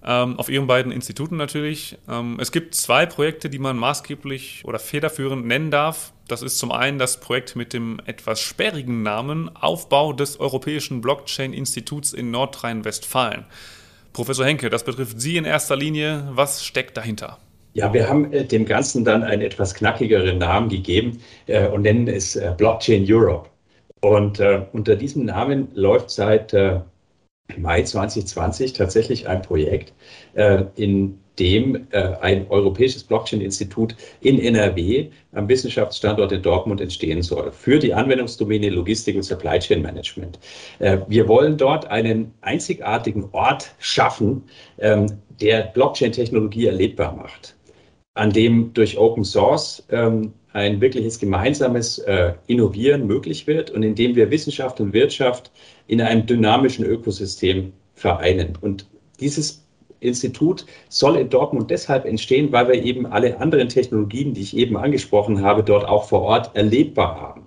Ähm, 0.05 0.37
auf 0.37 0.49
Ihren 0.49 0.67
beiden 0.67 0.91
Instituten 0.91 1.37
natürlich. 1.37 1.97
Ähm, 2.09 2.37
es 2.39 2.51
gibt 2.51 2.75
zwei 2.75 3.05
Projekte, 3.05 3.49
die 3.49 3.59
man 3.59 3.77
maßgeblich 3.77 4.63
oder 4.65 4.79
federführend 4.79 5.45
nennen 5.45 5.71
darf. 5.71 6.11
Das 6.27 6.41
ist 6.41 6.59
zum 6.59 6.71
einen 6.71 6.99
das 6.99 7.19
Projekt 7.19 7.55
mit 7.55 7.73
dem 7.73 8.01
etwas 8.05 8.41
sperrigen 8.41 9.01
Namen 9.03 9.55
Aufbau 9.55 10.11
des 10.11 10.39
Europäischen 10.39 10.99
Blockchain-Instituts 10.99 12.11
in 12.11 12.31
Nordrhein-Westfalen. 12.31 13.45
Professor 14.11 14.45
Henke, 14.45 14.69
das 14.69 14.83
betrifft 14.83 15.21
Sie 15.21 15.37
in 15.37 15.45
erster 15.45 15.75
Linie. 15.75 16.27
Was 16.31 16.65
steckt 16.65 16.97
dahinter? 16.97 17.37
Ja, 17.73 17.91
wir 17.93 18.07
haben 18.07 18.31
äh, 18.33 18.45
dem 18.45 18.65
Ganzen 18.65 19.05
dann 19.05 19.23
einen 19.23 19.41
etwas 19.41 19.73
knackigeren 19.73 20.37
Namen 20.37 20.69
gegeben 20.69 21.19
äh, 21.47 21.67
und 21.67 21.83
nennen 21.83 22.07
es 22.07 22.35
äh, 22.35 22.53
Blockchain 22.55 23.05
Europe. 23.07 23.49
Und 24.01 24.39
äh, 24.39 24.65
unter 24.73 24.95
diesem 24.97 25.25
Namen 25.25 25.69
läuft 25.73 26.09
seit 26.09 26.53
äh, 26.53 26.81
Mai 27.57 27.83
2020 27.83 28.73
tatsächlich 28.73 29.27
ein 29.27 29.41
Projekt, 29.41 29.93
äh, 30.33 30.63
in 30.75 31.19
dem 31.39 31.87
ein 32.21 32.45
europäisches 32.49 33.03
Blockchain-Institut 33.03 33.95
in 34.21 34.39
NRW 34.39 35.09
am 35.31 35.49
Wissenschaftsstandort 35.49 36.31
in 36.31 36.43
Dortmund 36.43 36.79
entstehen 36.79 37.23
soll 37.23 37.51
für 37.51 37.79
die 37.79 37.91
Anwendungsdomäne 37.91 38.69
Logistik 38.69 39.15
und 39.15 39.23
Supply 39.23 39.57
Chain 39.57 39.81
Management. 39.81 40.37
Wir 41.07 41.27
wollen 41.27 41.57
dort 41.57 41.87
einen 41.87 42.31
einzigartigen 42.41 43.29
Ort 43.31 43.73
schaffen, 43.79 44.43
ähm, 44.77 45.07
der 45.41 45.63
Blockchain-Technologie 45.73 46.67
erlebbar 46.67 47.15
macht 47.15 47.55
an 48.15 48.31
dem 48.31 48.73
durch 48.73 48.97
Open 48.97 49.23
Source 49.23 49.83
ähm, 49.89 50.33
ein 50.53 50.79
wirkliches 50.81 51.17
gemeinsames 51.17 51.97
äh, 51.99 52.33
Innovieren 52.47 53.07
möglich 53.07 53.47
wird 53.47 53.71
und 53.71 53.81
in 53.81 53.95
dem 53.95 54.15
wir 54.15 54.29
Wissenschaft 54.29 54.79
und 54.79 54.93
Wirtschaft 54.93 55.51
in 55.87 56.01
einem 56.01 56.25
dynamischen 56.25 56.85
Ökosystem 56.85 57.73
vereinen. 57.93 58.57
Und 58.61 58.87
dieses 59.19 59.63
Institut 59.99 60.65
soll 60.89 61.17
in 61.17 61.29
Dortmund 61.29 61.71
deshalb 61.71 62.05
entstehen, 62.05 62.51
weil 62.51 62.67
wir 62.67 62.83
eben 62.83 63.05
alle 63.05 63.39
anderen 63.39 63.69
Technologien, 63.69 64.33
die 64.33 64.41
ich 64.41 64.55
eben 64.55 64.77
angesprochen 64.77 65.41
habe, 65.41 65.63
dort 65.63 65.85
auch 65.85 66.07
vor 66.07 66.21
Ort 66.21 66.55
erlebbar 66.55 67.19
haben. 67.19 67.43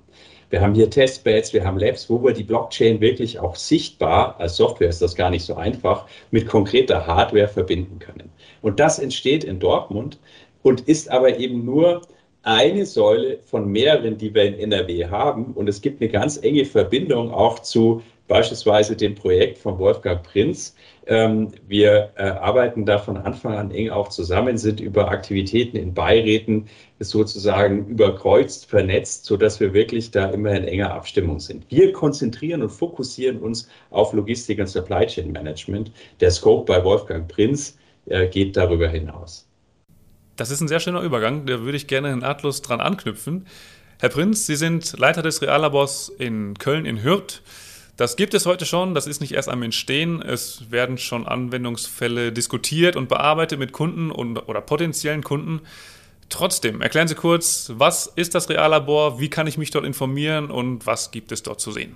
Wir 0.48 0.60
haben 0.60 0.74
hier 0.74 0.88
Testbeds, 0.88 1.52
wir 1.52 1.64
haben 1.64 1.78
Labs, 1.78 2.08
wo 2.08 2.22
wir 2.22 2.32
die 2.32 2.44
Blockchain 2.44 3.00
wirklich 3.00 3.40
auch 3.40 3.56
sichtbar, 3.56 4.36
als 4.38 4.56
Software 4.56 4.88
ist 4.88 5.02
das 5.02 5.16
gar 5.16 5.28
nicht 5.28 5.44
so 5.44 5.56
einfach, 5.56 6.06
mit 6.30 6.46
konkreter 6.46 7.06
Hardware 7.06 7.48
verbinden 7.48 7.98
können. 7.98 8.30
Und 8.62 8.78
das 8.78 9.00
entsteht 9.00 9.42
in 9.42 9.58
Dortmund 9.58 10.20
und 10.62 10.82
ist 10.82 11.10
aber 11.10 11.38
eben 11.38 11.64
nur 11.64 12.02
eine 12.42 12.86
Säule 12.86 13.38
von 13.44 13.68
mehreren, 13.68 14.18
die 14.18 14.32
wir 14.32 14.44
in 14.44 14.54
NRW 14.54 15.06
haben. 15.06 15.46
Und 15.54 15.68
es 15.68 15.80
gibt 15.80 16.00
eine 16.00 16.10
ganz 16.10 16.36
enge 16.40 16.64
Verbindung 16.64 17.32
auch 17.32 17.58
zu 17.58 18.02
beispielsweise 18.28 18.96
dem 18.96 19.14
Projekt 19.14 19.58
von 19.58 19.78
Wolfgang 19.78 20.22
Prinz. 20.22 20.74
Ähm, 21.06 21.52
wir 21.68 22.10
äh, 22.16 22.22
arbeiten 22.22 22.84
da 22.84 22.98
von 22.98 23.16
Anfang 23.16 23.54
an 23.54 23.70
eng 23.70 23.90
auch 23.90 24.08
zusammen, 24.08 24.58
sind 24.58 24.80
über 24.80 25.10
Aktivitäten 25.10 25.76
in 25.76 25.94
Beiräten 25.94 26.66
sozusagen 26.98 27.86
überkreuzt, 27.86 28.66
vernetzt, 28.66 29.24
sodass 29.24 29.60
wir 29.60 29.72
wirklich 29.72 30.10
da 30.10 30.30
immer 30.30 30.52
in 30.52 30.64
enger 30.64 30.92
Abstimmung 30.92 31.38
sind. 31.38 31.64
Wir 31.70 31.92
konzentrieren 31.92 32.62
und 32.62 32.70
fokussieren 32.70 33.38
uns 33.38 33.68
auf 33.90 34.12
Logistik 34.12 34.58
und 34.58 34.66
Supply 34.66 35.06
Chain 35.06 35.30
Management. 35.32 35.92
Der 36.20 36.30
Scope 36.30 36.72
bei 36.72 36.82
Wolfgang 36.82 37.28
Prinz 37.28 37.78
äh, 38.06 38.26
geht 38.28 38.56
darüber 38.56 38.88
hinaus. 38.88 39.46
Das 40.36 40.50
ist 40.50 40.60
ein 40.60 40.68
sehr 40.68 40.80
schöner 40.80 41.00
Übergang, 41.00 41.46
da 41.46 41.60
würde 41.62 41.76
ich 41.76 41.86
gerne 41.86 42.14
nahtlos 42.16 42.60
dran 42.60 42.80
anknüpfen. 42.80 43.46
Herr 44.00 44.10
Prinz, 44.10 44.44
Sie 44.44 44.56
sind 44.56 44.98
Leiter 44.98 45.22
des 45.22 45.40
Reallabors 45.40 46.10
in 46.18 46.54
Köln 46.58 46.84
in 46.84 47.02
Hürth. 47.02 47.40
Das 47.96 48.16
gibt 48.16 48.34
es 48.34 48.44
heute 48.44 48.66
schon, 48.66 48.94
das 48.94 49.06
ist 49.06 49.20
nicht 49.20 49.32
erst 49.32 49.48
am 49.48 49.62
Entstehen. 49.62 50.20
Es 50.20 50.70
werden 50.70 50.98
schon 50.98 51.26
Anwendungsfälle 51.26 52.30
diskutiert 52.30 52.94
und 52.94 53.08
bearbeitet 53.08 53.58
mit 53.58 53.72
Kunden 53.72 54.10
und, 54.10 54.36
oder 54.48 54.60
potenziellen 54.60 55.24
Kunden. 55.24 55.62
Trotzdem, 56.28 56.82
erklären 56.82 57.08
Sie 57.08 57.14
kurz, 57.14 57.72
was 57.74 58.06
ist 58.06 58.34
das 58.34 58.50
Reallabor, 58.50 59.18
wie 59.18 59.30
kann 59.30 59.46
ich 59.46 59.56
mich 59.56 59.70
dort 59.70 59.86
informieren 59.86 60.50
und 60.50 60.86
was 60.86 61.10
gibt 61.10 61.32
es 61.32 61.42
dort 61.42 61.60
zu 61.60 61.72
sehen? 61.72 61.94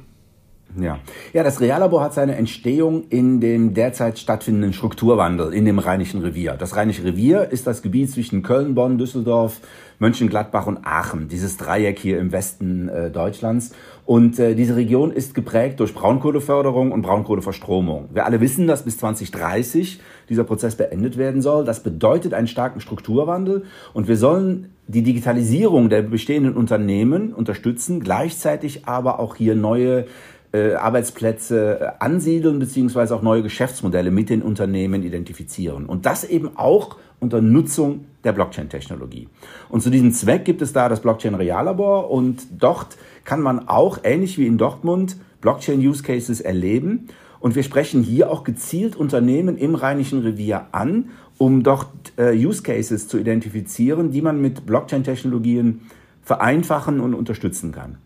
Ja. 0.78 0.98
ja, 1.32 1.42
das 1.42 1.60
Reallabor 1.60 2.02
hat 2.02 2.14
seine 2.14 2.36
Entstehung 2.36 3.04
in 3.08 3.40
dem 3.40 3.74
derzeit 3.74 4.18
stattfindenden 4.18 4.72
Strukturwandel 4.72 5.52
in 5.52 5.64
dem 5.64 5.78
Rheinischen 5.78 6.20
Revier. 6.20 6.54
Das 6.54 6.76
Rheinische 6.76 7.04
Revier 7.04 7.50
ist 7.50 7.66
das 7.66 7.82
Gebiet 7.82 8.10
zwischen 8.10 8.42
Köln, 8.42 8.74
Bonn, 8.74 8.98
Düsseldorf, 8.98 9.60
Mönchengladbach 9.98 10.66
und 10.66 10.78
Aachen, 10.84 11.28
dieses 11.28 11.56
Dreieck 11.56 11.98
hier 11.98 12.18
im 12.18 12.32
Westen 12.32 12.88
äh, 12.88 13.10
Deutschlands. 13.10 13.72
Und 14.06 14.38
äh, 14.38 14.54
diese 14.54 14.74
Region 14.74 15.12
ist 15.12 15.34
geprägt 15.34 15.78
durch 15.78 15.94
Braunkohleförderung 15.94 16.90
und 16.90 17.02
Braunkohleverstromung. 17.02 18.08
Wir 18.12 18.24
alle 18.24 18.40
wissen, 18.40 18.66
dass 18.66 18.84
bis 18.84 18.96
2030 18.98 20.00
dieser 20.28 20.44
Prozess 20.44 20.74
beendet 20.74 21.18
werden 21.18 21.42
soll. 21.42 21.64
Das 21.64 21.82
bedeutet 21.82 22.32
einen 22.32 22.46
starken 22.46 22.80
Strukturwandel 22.80 23.64
und 23.92 24.08
wir 24.08 24.16
sollen 24.16 24.70
die 24.86 25.02
Digitalisierung 25.02 25.90
der 25.90 26.02
bestehenden 26.02 26.56
Unternehmen 26.56 27.32
unterstützen, 27.32 28.00
gleichzeitig 28.00 28.88
aber 28.88 29.20
auch 29.20 29.36
hier 29.36 29.54
neue 29.54 30.06
äh, 30.52 30.74
Arbeitsplätze 30.74 31.80
äh, 31.80 32.04
ansiedeln 32.04 32.58
beziehungsweise 32.58 33.14
auch 33.14 33.22
neue 33.22 33.42
Geschäftsmodelle 33.42 34.10
mit 34.10 34.30
den 34.30 34.42
Unternehmen 34.42 35.02
identifizieren. 35.02 35.86
Und 35.86 36.06
das 36.06 36.24
eben 36.24 36.56
auch 36.56 36.96
unter 37.20 37.40
Nutzung 37.40 38.06
der 38.24 38.32
Blockchain-Technologie. 38.32 39.28
Und 39.68 39.82
zu 39.82 39.90
diesem 39.90 40.12
Zweck 40.12 40.44
gibt 40.44 40.62
es 40.62 40.72
da 40.72 40.88
das 40.88 41.00
Blockchain 41.00 41.34
Reallabor 41.34 42.10
und 42.10 42.46
dort 42.58 42.96
kann 43.24 43.40
man 43.40 43.68
auch, 43.68 44.00
ähnlich 44.02 44.38
wie 44.38 44.46
in 44.46 44.58
Dortmund, 44.58 45.16
Blockchain-Use-Cases 45.40 46.40
erleben. 46.40 47.08
Und 47.38 47.54
wir 47.54 47.62
sprechen 47.62 48.02
hier 48.02 48.30
auch 48.30 48.44
gezielt 48.44 48.96
Unternehmen 48.96 49.56
im 49.56 49.74
Rheinischen 49.74 50.20
Revier 50.20 50.66
an, 50.72 51.10
um 51.38 51.62
dort 51.62 51.88
äh, 52.16 52.32
Use-Cases 52.34 53.08
zu 53.08 53.18
identifizieren, 53.18 54.10
die 54.10 54.20
man 54.20 54.40
mit 54.42 54.66
Blockchain-Technologien 54.66 55.82
vereinfachen 56.22 57.00
und 57.00 57.14
unterstützen 57.14 57.72
kann. 57.72 57.98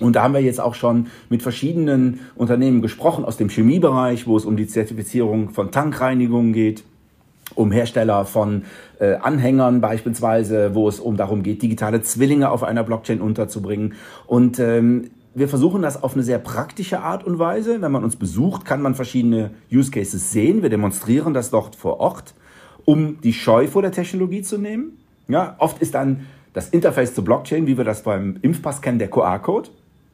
Und 0.00 0.16
da 0.16 0.22
haben 0.22 0.34
wir 0.34 0.40
jetzt 0.40 0.60
auch 0.60 0.74
schon 0.74 1.06
mit 1.28 1.42
verschiedenen 1.42 2.20
Unternehmen 2.34 2.82
gesprochen 2.82 3.24
aus 3.24 3.36
dem 3.36 3.48
Chemiebereich, 3.48 4.26
wo 4.26 4.36
es 4.36 4.44
um 4.44 4.56
die 4.56 4.66
Zertifizierung 4.66 5.50
von 5.50 5.70
Tankreinigungen 5.70 6.52
geht, 6.52 6.84
um 7.54 7.70
Hersteller 7.70 8.24
von 8.24 8.62
äh, 8.98 9.14
Anhängern 9.14 9.80
beispielsweise, 9.80 10.74
wo 10.74 10.88
es 10.88 10.98
um 10.98 11.16
darum 11.16 11.42
geht, 11.42 11.62
digitale 11.62 12.02
Zwillinge 12.02 12.50
auf 12.50 12.62
einer 12.62 12.82
Blockchain 12.82 13.20
unterzubringen. 13.20 13.94
Und 14.26 14.58
ähm, 14.58 15.10
wir 15.34 15.48
versuchen 15.48 15.82
das 15.82 16.02
auf 16.02 16.14
eine 16.14 16.22
sehr 16.22 16.38
praktische 16.38 17.00
Art 17.00 17.24
und 17.24 17.38
Weise. 17.38 17.82
Wenn 17.82 17.92
man 17.92 18.04
uns 18.04 18.16
besucht, 18.16 18.64
kann 18.64 18.82
man 18.82 18.94
verschiedene 18.94 19.50
Use 19.72 19.90
Cases 19.90 20.32
sehen. 20.32 20.62
Wir 20.62 20.70
demonstrieren 20.70 21.34
das 21.34 21.50
dort 21.50 21.76
vor 21.76 22.00
Ort, 22.00 22.34
um 22.84 23.20
die 23.20 23.32
Scheu 23.32 23.66
vor 23.66 23.82
der 23.82 23.92
Technologie 23.92 24.42
zu 24.42 24.58
nehmen. 24.58 24.98
Ja, 25.28 25.56
oft 25.58 25.80
ist 25.80 25.94
dann 25.94 26.26
das 26.52 26.68
Interface 26.68 27.14
zur 27.14 27.24
Blockchain, 27.24 27.66
wie 27.66 27.76
wir 27.76 27.84
das 27.84 28.04
beim 28.04 28.38
Impfpass 28.42 28.80
kennen, 28.80 28.98
der 28.98 29.08
QR-Code. 29.08 29.70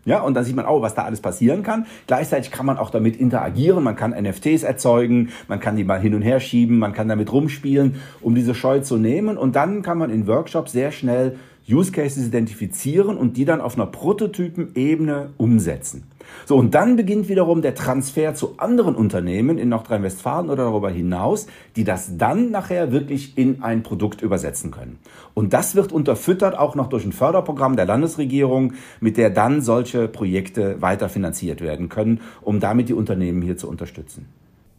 Ja, 0.07 0.23
und 0.23 0.35
dann 0.35 0.45
sieht 0.45 0.57
man 0.57 0.65
auch, 0.65 0.81
was 0.81 0.95
da 0.95 1.05
alles 1.05 1.21
passieren 1.21 1.63
kann. 1.63 1.87
Gleichzeitig 2.07 2.51
kann 2.51 2.65
man 2.65 2.79
auch 2.79 2.91
damit 2.91 3.17
interagieren. 3.17 3.85
Man 3.85 3.97
kann 3.97 4.13
NFTs 4.13 4.63
erzeugen, 4.63 5.29
man 5.47 5.61
kann 5.61 5.77
die 5.77 5.85
mal 5.85 6.01
hin 6.01 6.15
und 6.15 6.23
her 6.23 6.41
schieben, 6.41 6.79
man 6.79 6.93
kann 6.95 7.09
damit 7.09 7.31
rumspielen, 7.33 7.97
um 8.21 8.35
diese 8.35 8.55
Scheu 8.55 8.81
zu 8.81 8.97
nehmen. 8.97 9.37
Und 9.37 9.57
dann 9.57 9.83
kann 9.83 9.99
man 9.99 10.11
in 10.11 10.27
Workshops 10.27 10.73
sehr 10.73 10.91
schnell 10.91 11.37
Use 11.69 11.93
Cases 11.93 12.27
identifizieren 12.27 13.17
und 13.17 13.37
die 13.37 13.45
dann 13.45 13.61
auf 13.61 13.77
einer 13.77 13.87
Prototypenebene 13.87 15.31
umsetzen. 15.37 16.05
So, 16.47 16.57
und 16.57 16.75
dann 16.75 16.97
beginnt 16.97 17.29
wiederum 17.29 17.63
der 17.63 17.75
Transfer 17.75 18.35
zu 18.35 18.55
anderen 18.59 18.95
Unternehmen 18.95 19.59
in 19.59 19.69
Nordrhein-Westfalen 19.69 20.51
oder 20.51 20.65
darüber 20.65 20.91
hinaus, 20.91 21.47
die 21.77 21.85
das 21.85 22.17
dann 22.17 22.51
nachher 22.51 22.93
wirklich 22.93 23.37
in 23.37 23.63
ein 23.63 23.83
Produkt 23.83 24.23
übersetzen 24.23 24.71
können. 24.71 24.99
Und 25.35 25.53
das 25.53 25.75
wird 25.75 25.93
unterfüttert 25.93 26.59
auch 26.59 26.75
noch 26.75 26.89
durch 26.89 27.05
ein 27.05 27.13
Förderprogramm 27.13 27.77
der 27.77 27.87
Landesregierung, 27.87 28.75
mit 29.01 29.17
der 29.17 29.31
dann 29.31 29.63
solche 29.63 30.09
Projekte 30.09 30.81
weiter 30.83 31.09
finanziert 31.09 31.61
werden 31.61 31.89
können, 31.89 32.21
um 32.41 32.61
damit 32.61 32.89
die 32.89 32.95
Unternehmen 32.95 33.43
hier 33.43 33.57
zu 33.57 33.69
unterstützen. 33.69 34.27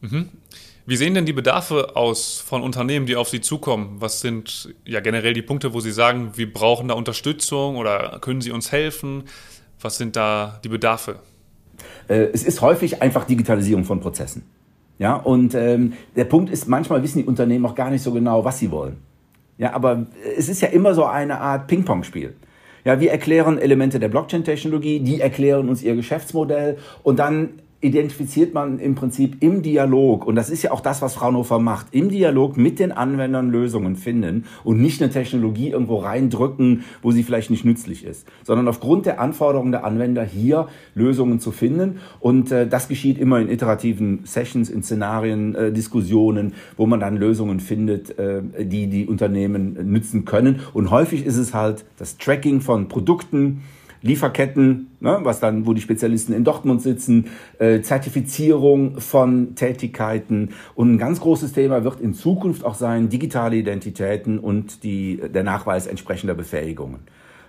Mhm. 0.02 0.30
Wie 0.86 0.98
sehen 0.98 1.14
denn 1.14 1.26
die 1.26 1.34
Bedarfe 1.34 1.96
aus 1.96 2.40
von 2.40 2.64
Unternehmen, 2.64 3.06
die 3.06 3.16
auf 3.16 3.30
Sie 3.30 3.40
zukommen? 3.40 3.98
Was 4.00 4.20
sind 4.20 4.74
ja 4.84 5.00
generell 5.00 5.34
die 5.34 5.44
Punkte, 5.44 5.74
wo 5.74 5.80
Sie 5.80 5.92
sagen, 5.92 6.32
wir 6.36 6.52
brauchen 6.52 6.88
da 6.88 6.96
Unterstützung 6.96 7.78
oder 7.78 8.18
können 8.20 8.42
Sie 8.42 8.52
uns 8.52 8.72
helfen? 8.72 9.26
Was 9.80 9.98
sind 9.98 10.16
da 10.16 10.60
die 10.64 10.70
Bedarfe? 10.70 11.20
Äh, 12.08 12.28
es 12.34 12.44
ist 12.44 12.62
häufig 12.62 13.02
einfach 13.02 13.26
Digitalisierung 13.26 13.84
von 13.84 14.00
Prozessen. 14.00 14.44
Ja, 15.00 15.16
und 15.16 15.56
ähm, 15.56 15.94
der 16.16 16.26
Punkt 16.26 16.52
ist, 16.52 16.68
manchmal 16.68 17.02
wissen 17.02 17.20
die 17.20 17.26
Unternehmen 17.26 17.66
auch 17.66 17.76
gar 17.76 17.90
nicht 17.90 18.04
so 18.04 18.12
genau, 18.12 18.46
was 18.46 18.60
sie 18.60 18.70
wollen. 18.70 18.98
Ja, 19.58 19.74
aber 19.74 20.06
es 20.38 20.50
ist 20.50 20.62
ja 20.62 20.68
immer 20.68 20.94
so 20.94 21.06
eine 21.06 21.40
Art 21.40 21.68
Ping-Pong-Spiel. 21.68 22.36
Ja, 22.84 23.00
wir 23.00 23.12
erklären 23.12 23.58
Elemente 23.58 24.00
der 24.00 24.10
Blockchain-Technologie, 24.10 25.00
die 25.00 25.22
erklären 25.22 25.70
uns 25.70 25.84
ihr 25.84 25.96
Geschäftsmodell 25.96 26.78
und 27.04 27.20
dann 27.20 27.50
identifiziert 27.82 28.54
man 28.54 28.80
im 28.80 28.96
Prinzip 28.96 29.38
im 29.42 29.64
Dialog, 29.64 30.26
und 30.26 30.36
das 30.36 30.50
ist 30.50 30.62
ja 30.62 30.72
auch 30.72 30.82
das, 30.82 31.02
was 31.02 31.16
Fraunhofer 31.16 31.60
macht, 31.60 31.88
im 31.92 32.10
Dialog 32.10 32.56
mit 32.56 32.80
den 32.80 32.92
Anwendern 32.92 33.50
Lösungen 33.50 33.96
finden 33.96 34.46
und 34.64 34.80
nicht 34.80 35.02
eine 35.02 35.12
Technologie 35.12 35.70
irgendwo 35.70 35.98
reindrücken, 35.98 36.84
wo 37.02 37.12
sie 37.12 37.24
vielleicht 37.24 37.50
nicht 37.50 37.66
nützlich 37.66 38.06
ist, 38.06 38.28
sondern 38.44 38.68
aufgrund 38.68 39.08
der 39.08 39.20
Anforderungen 39.20 39.72
der 39.72 39.84
Anwender 39.84 40.24
hier 40.24 40.68
Lösungen 40.94 41.40
zu 41.40 41.52
finden. 41.52 42.00
Und 42.20 42.52
äh, 42.52 42.68
das 42.68 42.88
geschieht 42.88 43.18
immer 43.18 43.40
in 43.40 43.50
iterativen 43.50 44.22
Sessions, 44.26 44.70
in 44.70 44.84
Szenarien, 44.84 45.56
äh, 45.56 45.72
Diskussionen, 45.72 46.54
wo 46.78 46.86
man 46.86 47.00
dann 47.00 47.18
Lösungen 47.18 47.60
findet, 47.60 48.18
äh, 48.20 48.42
die 48.60 48.88
die 48.88 49.08
Unternehmen 49.08 49.92
nützen 49.92 50.26
können. 50.26 50.60
Und 50.74 50.92
häufig 50.92 51.26
ist 51.26 51.38
es 51.38 51.54
halt 51.54 51.84
das 51.98 52.18
Tracking 52.18 52.62
von 52.62 52.88
Produkten, 52.88 53.62
Lieferketten, 54.04 54.92
ne, 55.00 55.20
was 55.22 55.40
dann, 55.40 55.66
wo 55.66 55.74
die 55.74 55.82
Spezialisten 55.82 56.34
in 56.34 56.44
Dortmund 56.44 56.82
sitzen, 56.82 57.28
äh, 57.60 57.82
Zertifizierung 57.82 59.00
von 59.00 59.56
Tätigkeiten 59.56 60.50
und 60.76 60.94
ein 60.94 60.98
ganz 60.98 61.20
großes 61.20 61.54
Thema 61.54 61.84
wird 61.84 62.00
in 62.00 62.14
Zukunft 62.14 62.66
auch 62.66 62.76
sein 62.76 63.10
digitale 63.10 63.58
Identitäten 63.58 64.40
und 64.40 64.84
die, 64.84 65.22
der 65.34 65.44
Nachweis 65.44 65.86
entsprechender 65.88 66.34
Befähigungen. 66.34 67.02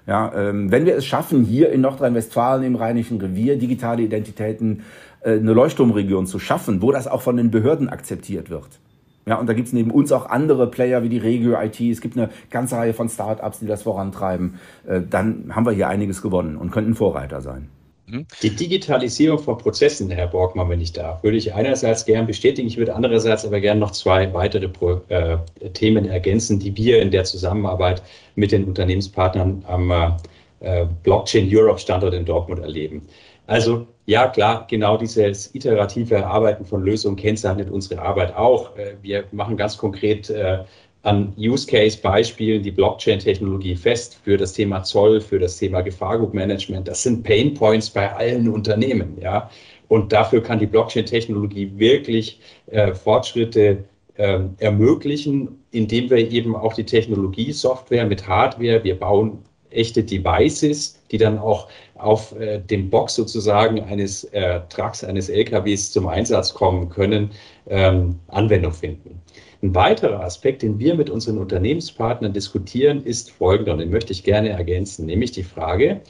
Ja, 0.07 0.33
ähm, 0.35 0.71
wenn 0.71 0.85
wir 0.85 0.97
es 0.97 1.07
schaffen, 1.07 1.45
hier 1.45 1.71
in 1.71 1.81
Nordrhein-Westfalen 1.81 2.65
im 2.65 2.75
Rheinischen 2.75 3.21
Revier 3.21 3.57
digitale 3.57 4.03
Identitäten 4.03 4.83
äh, 5.23 5.35
eine 5.35 5.53
Leuchtturmregion 5.53 6.27
zu 6.27 6.39
schaffen, 6.39 6.83
wo 6.83 6.91
das 6.91 7.07
auch 7.07 7.23
von 7.23 7.37
den 7.37 7.51
Behörden 7.51 7.89
akzeptiert 7.89 8.51
wird, 8.51 8.81
ja, 9.27 9.37
und 9.37 9.47
da 9.47 9.53
gibt 9.53 9.69
es 9.69 9.73
neben 9.73 9.91
uns 9.91 10.11
auch 10.11 10.27
andere 10.27 10.69
Player 10.71 11.03
wie 11.03 11.09
die 11.09 11.19
Regio 11.19 11.61
IT. 11.61 11.81
Es 11.81 12.01
gibt 12.01 12.17
eine 12.17 12.31
ganze 12.51 12.77
Reihe 12.77 12.93
von 12.93 13.09
Startups, 13.09 13.61
die 13.61 13.67
das 13.67 13.83
vorantreiben. 13.83 14.59
Äh, 14.87 15.01
dann 15.09 15.55
haben 15.55 15.65
wir 15.65 15.73
hier 15.73 15.89
einiges 15.89 16.23
gewonnen 16.23 16.57
und 16.57 16.73
könnten 16.73 16.95
Vorreiter 16.95 17.41
sein. 17.41 17.69
Mhm. 18.07 18.27
Die 18.43 18.51
Digitalisierung 18.51 19.39
von 19.39 19.59
Prozessen, 19.59 20.11
Herr 20.11 20.27
Borgmann, 20.27 20.69
wenn 20.69 20.81
ich 20.81 20.93
darf, 20.93 21.23
würde 21.23 21.37
ich 21.37 21.55
einerseits 21.55 22.05
gern 22.05 22.27
bestätigen. 22.27 22.67
Ich 22.67 22.77
würde 22.77 22.95
andererseits 22.95 23.45
aber 23.45 23.61
gerne 23.61 23.81
noch 23.81 23.93
zwei 23.93 24.33
weitere 24.35 24.69
Pro 24.69 25.01
äh, 25.09 25.39
Themen 25.73 26.07
ergänzen, 26.07 26.59
die 26.59 26.77
wir 26.77 27.01
in 27.01 27.13
der 27.13 27.23
Zusammenarbeit 27.23 28.03
mit 28.35 28.51
den 28.51 28.65
Unternehmenspartnern 28.65 29.65
am 29.69 30.19
äh, 30.61 30.87
Blockchain 31.03 31.49
Europe 31.53 31.79
Standort 31.79 32.15
in 32.15 32.25
Dortmund 32.25 32.61
erleben. 32.61 33.03
Also 33.47 33.87
ja, 34.07 34.29
klar, 34.29 34.67
genau 34.69 34.97
dieses 34.97 35.55
iterative 35.55 36.17
Erarbeiten 36.17 36.65
von 36.65 36.83
Lösungen 36.83 37.17
kennzeichnet 37.17 37.71
unsere 37.71 38.01
Arbeit 38.03 38.35
auch. 38.37 38.77
Äh, 38.77 38.97
wir 39.03 39.25
machen 39.33 39.57
ganz 39.57 39.77
konkret 39.77 40.31
äh, 40.31 40.65
an 41.03 41.33
Use-Case-Beispielen 41.37 42.63
die 42.63 42.71
Blockchain-Technologie 42.71 43.75
fest 43.75 44.21
für 44.23 44.37
das 44.37 44.53
Thema 44.53 44.83
Zoll, 44.85 45.21
für 45.21 45.39
das 45.39 45.57
Thema 45.57 45.81
Gefahrgutmanagement. 45.81 46.87
Das 46.87 47.03
sind 47.03 47.25
Pain 47.25 47.55
Points 47.55 47.91
bei 47.91 48.13
allen 48.13 48.49
Unternehmen, 48.49 49.19
ja. 49.21 49.51
Und 49.89 50.13
dafür 50.13 50.43
kann 50.43 50.59
die 50.59 50.67
Blockchain-Technologie 50.67 51.73
wirklich 51.77 52.41
äh, 52.67 52.95
Fortschritte 52.95 53.85
äh, 54.15 54.41
ermöglichen, 54.59 55.63
indem 55.71 56.09
wir 56.09 56.31
eben 56.31 56.57
auch 56.57 56.73
die 56.73 56.85
Technologie-Software 56.85 58.07
mit 58.07 58.27
Hardware, 58.27 58.83
wir 58.85 58.99
bauen 58.99 59.39
echte 59.75 60.03
Devices, 60.03 61.01
die 61.11 61.19
dann 61.19 61.39
auch 61.39 61.69
auf 61.97 62.39
äh, 62.39 62.59
dem 62.59 62.91
Box 62.91 63.15
sozusagen 63.15 63.81
eines 63.83 64.25
äh, 64.25 64.61
Trucks, 64.69 65.05
eines 65.05 65.29
LKWs 65.29 65.93
zum 65.93 66.09
Einsatz 66.09 66.53
kommen 66.53 66.89
können, 66.89 67.31
ähm, 67.69 68.19
Anwendung 68.29 68.73
finden. 68.73 69.21
Ein 69.63 69.75
weiterer 69.75 70.21
Aspekt, 70.25 70.63
den 70.63 70.79
wir 70.79 70.95
mit 70.97 71.09
unseren 71.09 71.39
Unternehmenspartnern 71.39 72.33
diskutieren, 72.33 73.05
ist 73.05 73.31
folgender, 73.31 73.73
und 73.75 73.79
den 73.79 73.91
möchte 73.91 74.13
ich 74.13 74.25
gerne 74.25 74.49
ergänzen, 74.49 75.07
nämlich 75.07 75.31
die 75.31 75.45
Frage, 75.45 76.01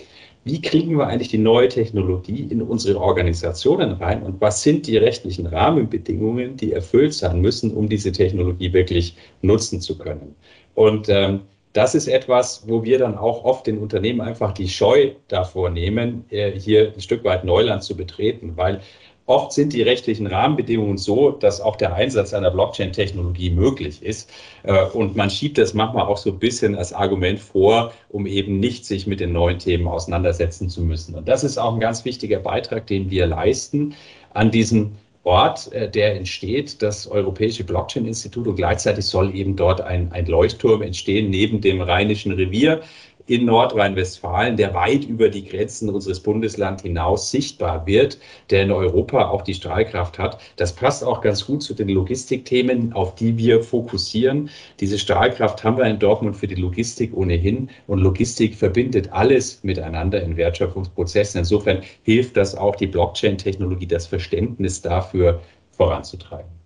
wie 0.44 0.60
kriegen 0.60 0.96
wir 0.96 1.06
eigentlich 1.06 1.28
die 1.28 1.38
neue 1.38 1.68
Technologie 1.68 2.46
in 2.50 2.62
unsere 2.62 2.98
Organisationen 2.98 3.92
rein 3.92 4.22
und 4.22 4.40
was 4.40 4.62
sind 4.62 4.86
die 4.86 4.96
rechtlichen 4.96 5.46
Rahmenbedingungen, 5.46 6.56
die 6.56 6.72
erfüllt 6.72 7.14
sein 7.14 7.40
müssen, 7.40 7.72
um 7.74 7.88
diese 7.88 8.10
Technologie 8.10 8.72
wirklich 8.72 9.16
nutzen 9.42 9.80
zu 9.80 9.96
können. 9.98 10.34
Und 10.74 11.08
ähm, 11.08 11.40
das 11.72 11.94
ist 11.94 12.06
etwas, 12.06 12.64
wo 12.66 12.84
wir 12.84 12.98
dann 12.98 13.16
auch 13.16 13.44
oft 13.44 13.66
den 13.66 13.78
Unternehmen 13.78 14.20
einfach 14.20 14.52
die 14.52 14.68
Scheu 14.68 15.12
davor 15.28 15.70
nehmen, 15.70 16.24
äh, 16.30 16.52
hier 16.58 16.92
ein 16.94 17.00
Stück 17.00 17.24
weit 17.24 17.44
Neuland 17.44 17.82
zu 17.82 17.96
betreten, 17.96 18.52
weil 18.56 18.80
oft 19.26 19.52
sind 19.52 19.72
die 19.72 19.82
rechtlichen 19.82 20.26
Rahmenbedingungen 20.26 20.98
so, 20.98 21.30
dass 21.30 21.60
auch 21.60 21.76
der 21.76 21.94
Einsatz 21.94 22.34
einer 22.34 22.50
Blockchain-Technologie 22.50 23.50
möglich 23.50 24.02
ist. 24.02 24.30
Äh, 24.64 24.84
und 24.86 25.16
man 25.16 25.30
schiebt 25.30 25.58
das 25.58 25.72
manchmal 25.74 26.06
auch 26.06 26.18
so 26.18 26.30
ein 26.30 26.38
bisschen 26.38 26.74
als 26.74 26.92
Argument 26.92 27.38
vor, 27.38 27.92
um 28.10 28.26
eben 28.26 28.60
nicht 28.60 28.84
sich 28.84 29.06
mit 29.06 29.20
den 29.20 29.32
neuen 29.32 29.58
Themen 29.58 29.88
auseinandersetzen 29.88 30.68
zu 30.68 30.82
müssen. 30.82 31.14
Und 31.14 31.28
das 31.28 31.44
ist 31.44 31.56
auch 31.58 31.72
ein 31.72 31.80
ganz 31.80 32.04
wichtiger 32.04 32.40
Beitrag, 32.40 32.86
den 32.86 33.10
wir 33.10 33.26
leisten 33.26 33.94
an 34.34 34.50
diesem 34.50 34.92
Ort, 35.24 35.72
äh, 35.72 35.88
der 35.88 36.16
entsteht, 36.16 36.82
das 36.82 37.06
Europäische 37.06 37.64
Blockchain-Institut 37.64 38.48
und 38.48 38.56
gleichzeitig 38.56 39.04
soll 39.04 39.34
eben 39.34 39.54
dort 39.54 39.80
ein, 39.80 40.10
ein 40.10 40.26
Leuchtturm 40.26 40.82
entstehen 40.82 41.30
neben 41.30 41.60
dem 41.60 41.80
Rheinischen 41.80 42.32
Revier 42.32 42.82
in 43.26 43.44
Nordrhein-Westfalen, 43.46 44.56
der 44.56 44.74
weit 44.74 45.04
über 45.04 45.28
die 45.28 45.44
Grenzen 45.44 45.88
unseres 45.90 46.20
Bundeslands 46.20 46.82
hinaus 46.82 47.30
sichtbar 47.30 47.86
wird, 47.86 48.18
der 48.50 48.62
in 48.62 48.70
Europa 48.70 49.28
auch 49.28 49.42
die 49.42 49.54
Strahlkraft 49.54 50.18
hat. 50.18 50.38
Das 50.56 50.72
passt 50.72 51.04
auch 51.04 51.20
ganz 51.20 51.46
gut 51.46 51.62
zu 51.62 51.74
den 51.74 51.88
Logistikthemen, 51.88 52.92
auf 52.92 53.14
die 53.14 53.36
wir 53.36 53.62
fokussieren. 53.62 54.50
Diese 54.80 54.98
Strahlkraft 54.98 55.62
haben 55.64 55.76
wir 55.76 55.84
in 55.84 55.98
Dortmund 55.98 56.36
für 56.36 56.48
die 56.48 56.54
Logistik 56.54 57.16
ohnehin 57.16 57.70
und 57.86 58.00
Logistik 58.00 58.54
verbindet 58.54 59.12
alles 59.12 59.62
miteinander 59.62 60.22
in 60.22 60.36
Wertschöpfungsprozessen. 60.36 61.40
Insofern 61.40 61.82
hilft 62.02 62.36
das 62.36 62.54
auch 62.54 62.76
die 62.76 62.86
Blockchain-Technologie, 62.86 63.86
das 63.86 64.06
Verständnis 64.06 64.82
dafür 64.82 65.40
voranzutreiben. 65.72 66.61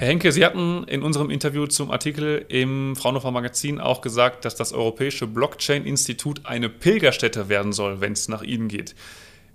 Herr 0.00 0.08
Henke, 0.08 0.32
Sie 0.32 0.46
hatten 0.46 0.84
in 0.84 1.02
unserem 1.02 1.28
Interview 1.28 1.66
zum 1.66 1.90
Artikel 1.90 2.46
im 2.48 2.96
Fraunhofer 2.96 3.32
Magazin 3.32 3.78
auch 3.78 4.00
gesagt, 4.00 4.46
dass 4.46 4.54
das 4.54 4.72
Europäische 4.72 5.26
Blockchain-Institut 5.26 6.46
eine 6.46 6.70
Pilgerstätte 6.70 7.50
werden 7.50 7.74
soll, 7.74 8.00
wenn 8.00 8.14
es 8.14 8.26
nach 8.26 8.42
Ihnen 8.42 8.68
geht. 8.68 8.94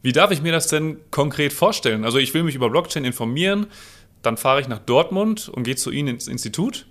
Wie 0.03 0.11
darf 0.11 0.29
ich 0.29 0.43
mir 0.43 0.51
das 0.51 0.67
denn 0.67 0.99
konkret 1.09 1.51
vorstellen? 1.51 2.05
Also 2.05 2.19
ich 2.19 2.31
will 2.35 2.43
mich 2.43 2.53
über 2.53 2.69
Blockchain 2.69 3.05
informieren, 3.05 3.65
dann 4.21 4.37
fahre 4.37 4.61
ich 4.61 4.67
nach 4.67 4.77
Dortmund 4.77 5.49
und 5.49 5.63
gehe 5.63 5.77
zu 5.77 5.89
Ihnen 5.89 6.09
ins 6.09 6.27
Institut. 6.27 6.85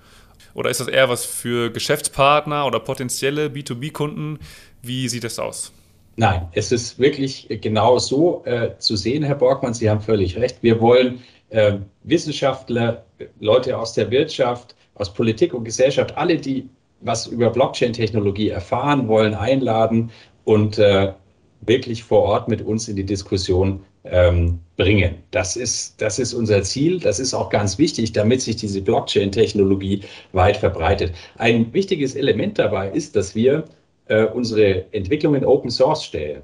Oder 0.54 0.70
ist 0.70 0.80
das 0.80 0.88
eher 0.88 1.08
was 1.08 1.24
für 1.24 1.70
Geschäftspartner 1.70 2.66
oder 2.66 2.80
potenzielle 2.80 3.46
B2B-Kunden? 3.46 4.40
Wie 4.82 5.08
sieht 5.08 5.22
das 5.22 5.38
aus? 5.38 5.72
Nein, 6.16 6.48
es 6.54 6.72
ist 6.72 6.98
wirklich 6.98 7.46
genau 7.60 7.98
so 7.98 8.44
äh, 8.46 8.70
zu 8.78 8.96
sehen, 8.96 9.22
Herr 9.22 9.36
Borgmann. 9.36 9.74
Sie 9.74 9.88
haben 9.88 10.00
völlig 10.00 10.36
recht. 10.36 10.58
Wir 10.60 10.80
wollen 10.80 11.22
äh, 11.54 11.78
Wissenschaftler, 12.02 13.04
Leute 13.38 13.78
aus 13.78 13.94
der 13.94 14.10
Wirtschaft, 14.10 14.74
aus 14.96 15.12
Politik 15.12 15.54
und 15.54 15.64
Gesellschaft, 15.64 16.16
alle, 16.16 16.36
die 16.36 16.68
was 17.00 17.26
über 17.26 17.50
Blockchain-Technologie 17.50 18.48
erfahren 18.48 19.08
wollen, 19.08 19.34
einladen 19.34 20.10
und 20.44 20.78
äh, 20.78 21.12
wirklich 21.60 22.02
vor 22.02 22.22
Ort 22.22 22.48
mit 22.48 22.62
uns 22.62 22.88
in 22.88 22.96
die 22.96 23.04
Diskussion 23.04 23.84
ähm, 24.04 24.58
bringen. 24.76 25.16
Das 25.30 25.56
ist, 25.56 26.00
das 26.00 26.18
ist 26.18 26.34
unser 26.34 26.62
Ziel. 26.62 26.98
Das 26.98 27.20
ist 27.20 27.34
auch 27.34 27.50
ganz 27.50 27.78
wichtig, 27.78 28.12
damit 28.12 28.40
sich 28.40 28.56
diese 28.56 28.80
Blockchain-Technologie 28.80 30.00
weit 30.32 30.56
verbreitet. 30.56 31.12
Ein 31.38 31.72
wichtiges 31.72 32.14
Element 32.14 32.58
dabei 32.58 32.90
ist, 32.90 33.16
dass 33.16 33.34
wir 33.34 33.64
äh, 34.08 34.24
unsere 34.24 34.92
Entwicklung 34.92 35.34
in 35.34 35.44
Open 35.44 35.70
Source 35.70 36.04
stellen. 36.04 36.42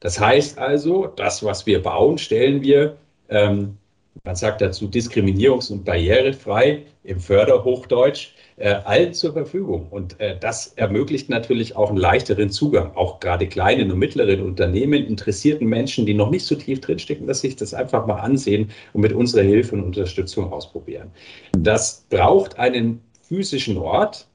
Das 0.00 0.20
heißt 0.20 0.58
also, 0.58 1.06
das, 1.16 1.42
was 1.42 1.66
wir 1.66 1.82
bauen, 1.82 2.18
stellen 2.18 2.62
wir, 2.62 2.96
ähm, 3.28 3.76
man 4.24 4.36
sagt 4.36 4.60
dazu 4.60 4.86
diskriminierungs- 4.86 5.72
und 5.72 5.84
barrierefrei 5.84 6.84
im 7.02 7.18
Förderhochdeutsch, 7.18 8.34
äh, 8.56 8.74
allen 8.84 9.14
zur 9.14 9.32
Verfügung. 9.32 9.88
Und 9.90 10.20
äh, 10.20 10.38
das 10.38 10.74
ermöglicht 10.76 11.28
natürlich 11.28 11.74
auch 11.74 11.88
einen 11.88 11.98
leichteren 11.98 12.50
Zugang, 12.50 12.94
auch 12.94 13.18
gerade 13.18 13.48
kleinen 13.48 13.90
und 13.90 13.98
mittleren 13.98 14.42
Unternehmen, 14.42 15.04
interessierten 15.04 15.66
Menschen, 15.66 16.06
die 16.06 16.14
noch 16.14 16.30
nicht 16.30 16.44
so 16.44 16.54
tief 16.54 16.80
drinstecken, 16.80 17.26
dass 17.26 17.40
sich 17.40 17.56
das 17.56 17.74
einfach 17.74 18.06
mal 18.06 18.20
ansehen 18.20 18.70
und 18.92 19.00
mit 19.00 19.12
unserer 19.12 19.42
Hilfe 19.42 19.74
und 19.74 19.82
Unterstützung 19.82 20.52
ausprobieren. 20.52 21.10
Das 21.58 22.06
braucht 22.08 22.58
einen 22.58 23.00
physischen 23.22 23.76
Ort, 23.78 24.28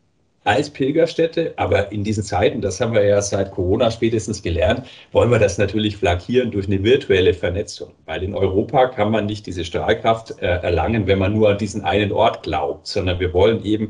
als 0.47 0.69
Pilgerstätte. 0.69 1.53
Aber 1.57 1.91
in 1.91 2.03
diesen 2.03 2.23
Zeiten, 2.23 2.61
das 2.61 2.79
haben 2.79 2.93
wir 2.93 3.03
ja 3.03 3.21
seit 3.21 3.51
Corona 3.51 3.91
spätestens 3.91 4.41
gelernt, 4.41 4.87
wollen 5.11 5.29
wir 5.29 5.39
das 5.39 5.57
natürlich 5.57 5.97
flankieren 5.97 6.51
durch 6.51 6.67
eine 6.67 6.83
virtuelle 6.83 7.33
Vernetzung. 7.33 7.91
Weil 8.05 8.23
in 8.23 8.33
Europa 8.33 8.87
kann 8.87 9.11
man 9.11 9.25
nicht 9.25 9.45
diese 9.45 9.65
Strahlkraft 9.65 10.41
äh, 10.41 10.45
erlangen, 10.45 11.05
wenn 11.07 11.19
man 11.19 11.33
nur 11.33 11.49
an 11.49 11.57
diesen 11.57 11.83
einen 11.83 12.11
Ort 12.11 12.43
glaubt, 12.43 12.87
sondern 12.87 13.19
wir 13.19 13.33
wollen 13.33 13.63
eben 13.63 13.89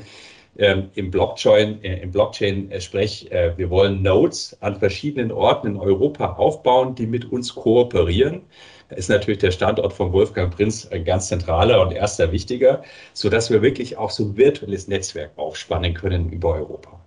ähm, 0.58 0.90
im 0.96 1.12
Blockchain, 1.12 1.84
äh, 1.84 2.02
im 2.02 2.12
Blockchain-Sprech, 2.12 3.32
äh, 3.32 3.58
wir 3.58 3.70
wollen 3.70 4.02
Nodes 4.02 4.58
an 4.62 4.76
verschiedenen 4.76 5.32
Orten 5.32 5.68
in 5.68 5.78
Europa 5.78 6.34
aufbauen, 6.34 6.96
die 6.96 7.08
mit 7.08 7.32
uns 7.32 7.54
kooperieren. 7.54 8.42
Da 8.90 8.96
ist 8.96 9.10
natürlich 9.10 9.40
der 9.40 9.52
Standort 9.52 9.94
von 9.94 10.14
Wolfgang 10.14 10.56
Prinz 10.56 10.88
ein 10.88 11.04
ganz 11.04 11.28
zentraler 11.28 11.82
und 11.82 11.92
erster 11.92 12.32
wichtiger, 12.32 12.82
sodass 13.14 13.52
wir 13.52 13.62
wirklich 13.62 13.98
auch 13.98 14.10
so 14.10 14.24
ein 14.24 14.38
virtuelles 14.38 14.88
Netzwerk 14.88 15.32
aufspannen 15.36 15.94
können 15.94 16.30
über 16.32 16.56
Europa. 16.56 17.00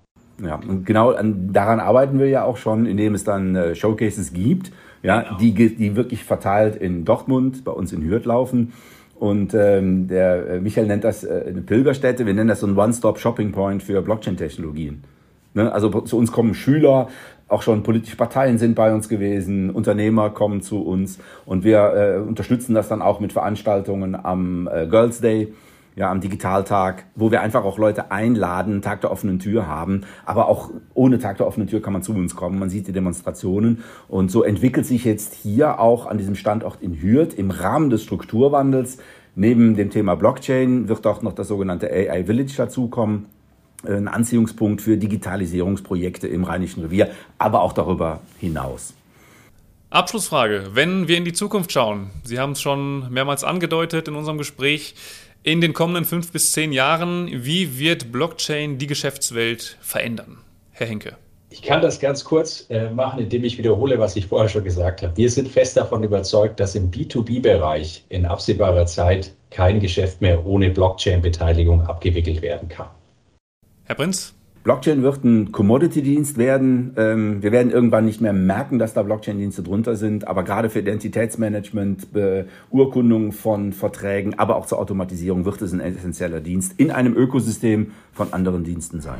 Ja, 0.42 0.56
und 0.56 0.84
genau 0.86 1.10
an, 1.12 1.52
daran 1.52 1.80
arbeiten 1.80 2.18
wir 2.18 2.28
ja 2.28 2.44
auch 2.44 2.56
schon, 2.56 2.86
indem 2.86 3.14
es 3.14 3.24
dann 3.24 3.56
äh, 3.56 3.74
Showcases 3.74 4.32
gibt, 4.32 4.70
ja, 5.02 5.22
genau. 5.22 5.38
die, 5.38 5.76
die 5.76 5.96
wirklich 5.96 6.24
verteilt 6.24 6.76
in 6.76 7.04
Dortmund, 7.04 7.64
bei 7.64 7.72
uns 7.72 7.92
in 7.92 8.04
Hürth 8.04 8.26
laufen. 8.26 8.72
Und 9.20 9.52
ähm, 9.52 10.09
der 10.09 10.48
äh, 10.48 10.61
Michael 10.61 10.87
nennt 10.87 11.04
das 11.04 11.24
äh, 11.24 11.44
eine 11.48 11.61
Pilgerstätte, 11.61 12.24
wir 12.24 12.33
nennen 12.33 12.48
das 12.48 12.61
so 12.61 12.66
ein 12.66 12.74
One-Stop-Shopping-Point 12.74 13.83
für 13.83 14.00
Blockchain-Technologien. 14.00 15.04
Ne? 15.52 15.70
Also 15.70 15.90
zu 16.00 16.16
uns 16.16 16.33
kommen 16.33 16.54
Schüler, 16.54 17.09
auch 17.46 17.61
schon 17.61 17.83
politische 17.83 18.16
Parteien 18.16 18.56
sind 18.56 18.76
bei 18.76 18.94
uns 18.94 19.11
gewesen, 19.11 19.68
Unternehmer 19.68 20.30
kommen 20.30 20.62
zu 20.62 20.80
uns 20.80 21.18
und 21.44 21.64
wir 21.64 21.92
äh, 21.94 22.26
unterstützen 22.26 22.72
das 22.72 22.88
dann 22.88 23.02
auch 23.02 23.20
mit 23.20 23.35
Veranstaltungen 23.35 24.14
am 24.14 24.66
äh, 24.72 24.87
Girls 24.87 25.20
Day, 25.20 25.52
ja, 26.00 26.10
am 26.10 26.22
Digitaltag, 26.22 27.04
wo 27.14 27.30
wir 27.30 27.42
einfach 27.42 27.62
auch 27.62 27.76
Leute 27.76 28.10
einladen, 28.10 28.80
Tag 28.80 29.02
der 29.02 29.12
offenen 29.12 29.38
Tür 29.38 29.66
haben, 29.66 30.06
aber 30.24 30.48
auch 30.48 30.70
ohne 30.94 31.18
Tag 31.18 31.36
der 31.36 31.46
offenen 31.46 31.68
Tür 31.68 31.82
kann 31.82 31.92
man 31.92 32.02
zu 32.02 32.14
uns 32.14 32.34
kommen, 32.34 32.58
man 32.58 32.70
sieht 32.70 32.88
die 32.88 32.92
Demonstrationen. 32.92 33.84
Und 34.08 34.30
so 34.30 34.42
entwickelt 34.42 34.86
sich 34.86 35.04
jetzt 35.04 35.34
hier 35.34 35.78
auch 35.78 36.06
an 36.06 36.16
diesem 36.16 36.36
Standort 36.36 36.80
in 36.80 37.02
Hürth 37.02 37.34
im 37.34 37.50
Rahmen 37.50 37.90
des 37.90 38.02
Strukturwandels. 38.02 38.96
Neben 39.34 39.76
dem 39.76 39.90
Thema 39.90 40.14
Blockchain 40.14 40.88
wird 40.88 41.06
auch 41.06 41.20
noch 41.20 41.34
das 41.34 41.48
sogenannte 41.48 41.90
AI 41.90 42.24
Village 42.24 42.54
dazukommen. 42.56 43.26
Ein 43.86 44.08
Anziehungspunkt 44.08 44.80
für 44.80 44.96
Digitalisierungsprojekte 44.96 46.28
im 46.28 46.44
Rheinischen 46.44 46.82
Revier, 46.82 47.10
aber 47.36 47.60
auch 47.60 47.74
darüber 47.74 48.20
hinaus. 48.38 48.94
Abschlussfrage. 49.90 50.70
Wenn 50.72 51.08
wir 51.08 51.18
in 51.18 51.26
die 51.26 51.32
Zukunft 51.34 51.72
schauen, 51.72 52.10
Sie 52.24 52.38
haben 52.38 52.52
es 52.52 52.62
schon 52.62 53.12
mehrmals 53.12 53.44
angedeutet 53.44 54.08
in 54.08 54.14
unserem 54.14 54.38
Gespräch, 54.38 54.94
in 55.42 55.61
den 55.61 55.72
kommenden 55.72 56.05
fünf 56.05 56.33
bis 56.33 56.53
zehn 56.53 56.72
Jahren, 56.72 57.29
wie 57.33 57.79
wird 57.79 58.12
Blockchain 58.12 58.79
die 58.79 58.87
Geschäftswelt 58.87 59.76
verändern? 59.81 60.38
Herr 60.72 60.87
Henke. 60.87 61.16
Ich 61.53 61.62
kann 61.62 61.83
das 61.83 61.98
ganz 61.98 62.24
kurz 62.24 62.66
äh, 62.70 62.90
machen, 62.90 63.20
indem 63.20 63.42
ich 63.42 63.59
wiederhole, 63.59 63.98
was 63.98 64.14
ich 64.14 64.26
vorher 64.26 64.48
schon 64.48 64.62
gesagt 64.62 65.03
habe. 65.03 65.16
Wir 65.16 65.29
sind 65.29 65.48
fest 65.48 65.76
davon 65.76 66.05
überzeugt, 66.05 66.61
dass 66.61 66.76
im 66.76 66.92
B2B-Bereich 66.92 68.05
in 68.09 68.24
absehbarer 68.24 68.87
Zeit 68.87 69.33
kein 69.50 69.81
Geschäft 69.81 70.20
mehr 70.20 70.46
ohne 70.46 70.70
Blockchain-Beteiligung 70.70 71.83
abgewickelt 71.83 72.40
werden 72.40 72.68
kann. 72.68 72.88
Herr 73.85 73.96
Prinz? 73.96 74.33
Blockchain 74.62 75.03
wird 75.03 75.25
ein 75.25 75.53
Commodity-Dienst 75.53 76.37
werden. 76.37 76.92
Ähm, 76.99 77.42
wir 77.42 77.51
werden 77.51 77.73
irgendwann 77.73 78.05
nicht 78.05 78.20
mehr 78.20 78.35
merken, 78.35 78.79
dass 78.79 78.92
da 78.92 79.03
Blockchain-Dienste 79.03 79.62
drunter 79.62 79.96
sind. 79.96 80.29
Aber 80.29 80.42
gerade 80.42 80.68
für 80.68 80.81
Identitätsmanagement, 80.81 82.09
Beurkundung 82.12 83.33
von 83.33 83.73
Verträgen, 83.73 84.38
aber 84.38 84.57
auch 84.57 84.66
zur 84.66 84.79
Automatisierung 84.79 85.46
wird 85.46 85.62
es 85.62 85.73
ein 85.73 85.81
essentieller 85.81 86.40
Dienst 86.40 86.75
in 86.77 86.90
einem 86.90 87.16
Ökosystem 87.16 87.92
von 88.12 88.35
anderen 88.35 88.62
Diensten 88.62 89.01
sein. 89.01 89.18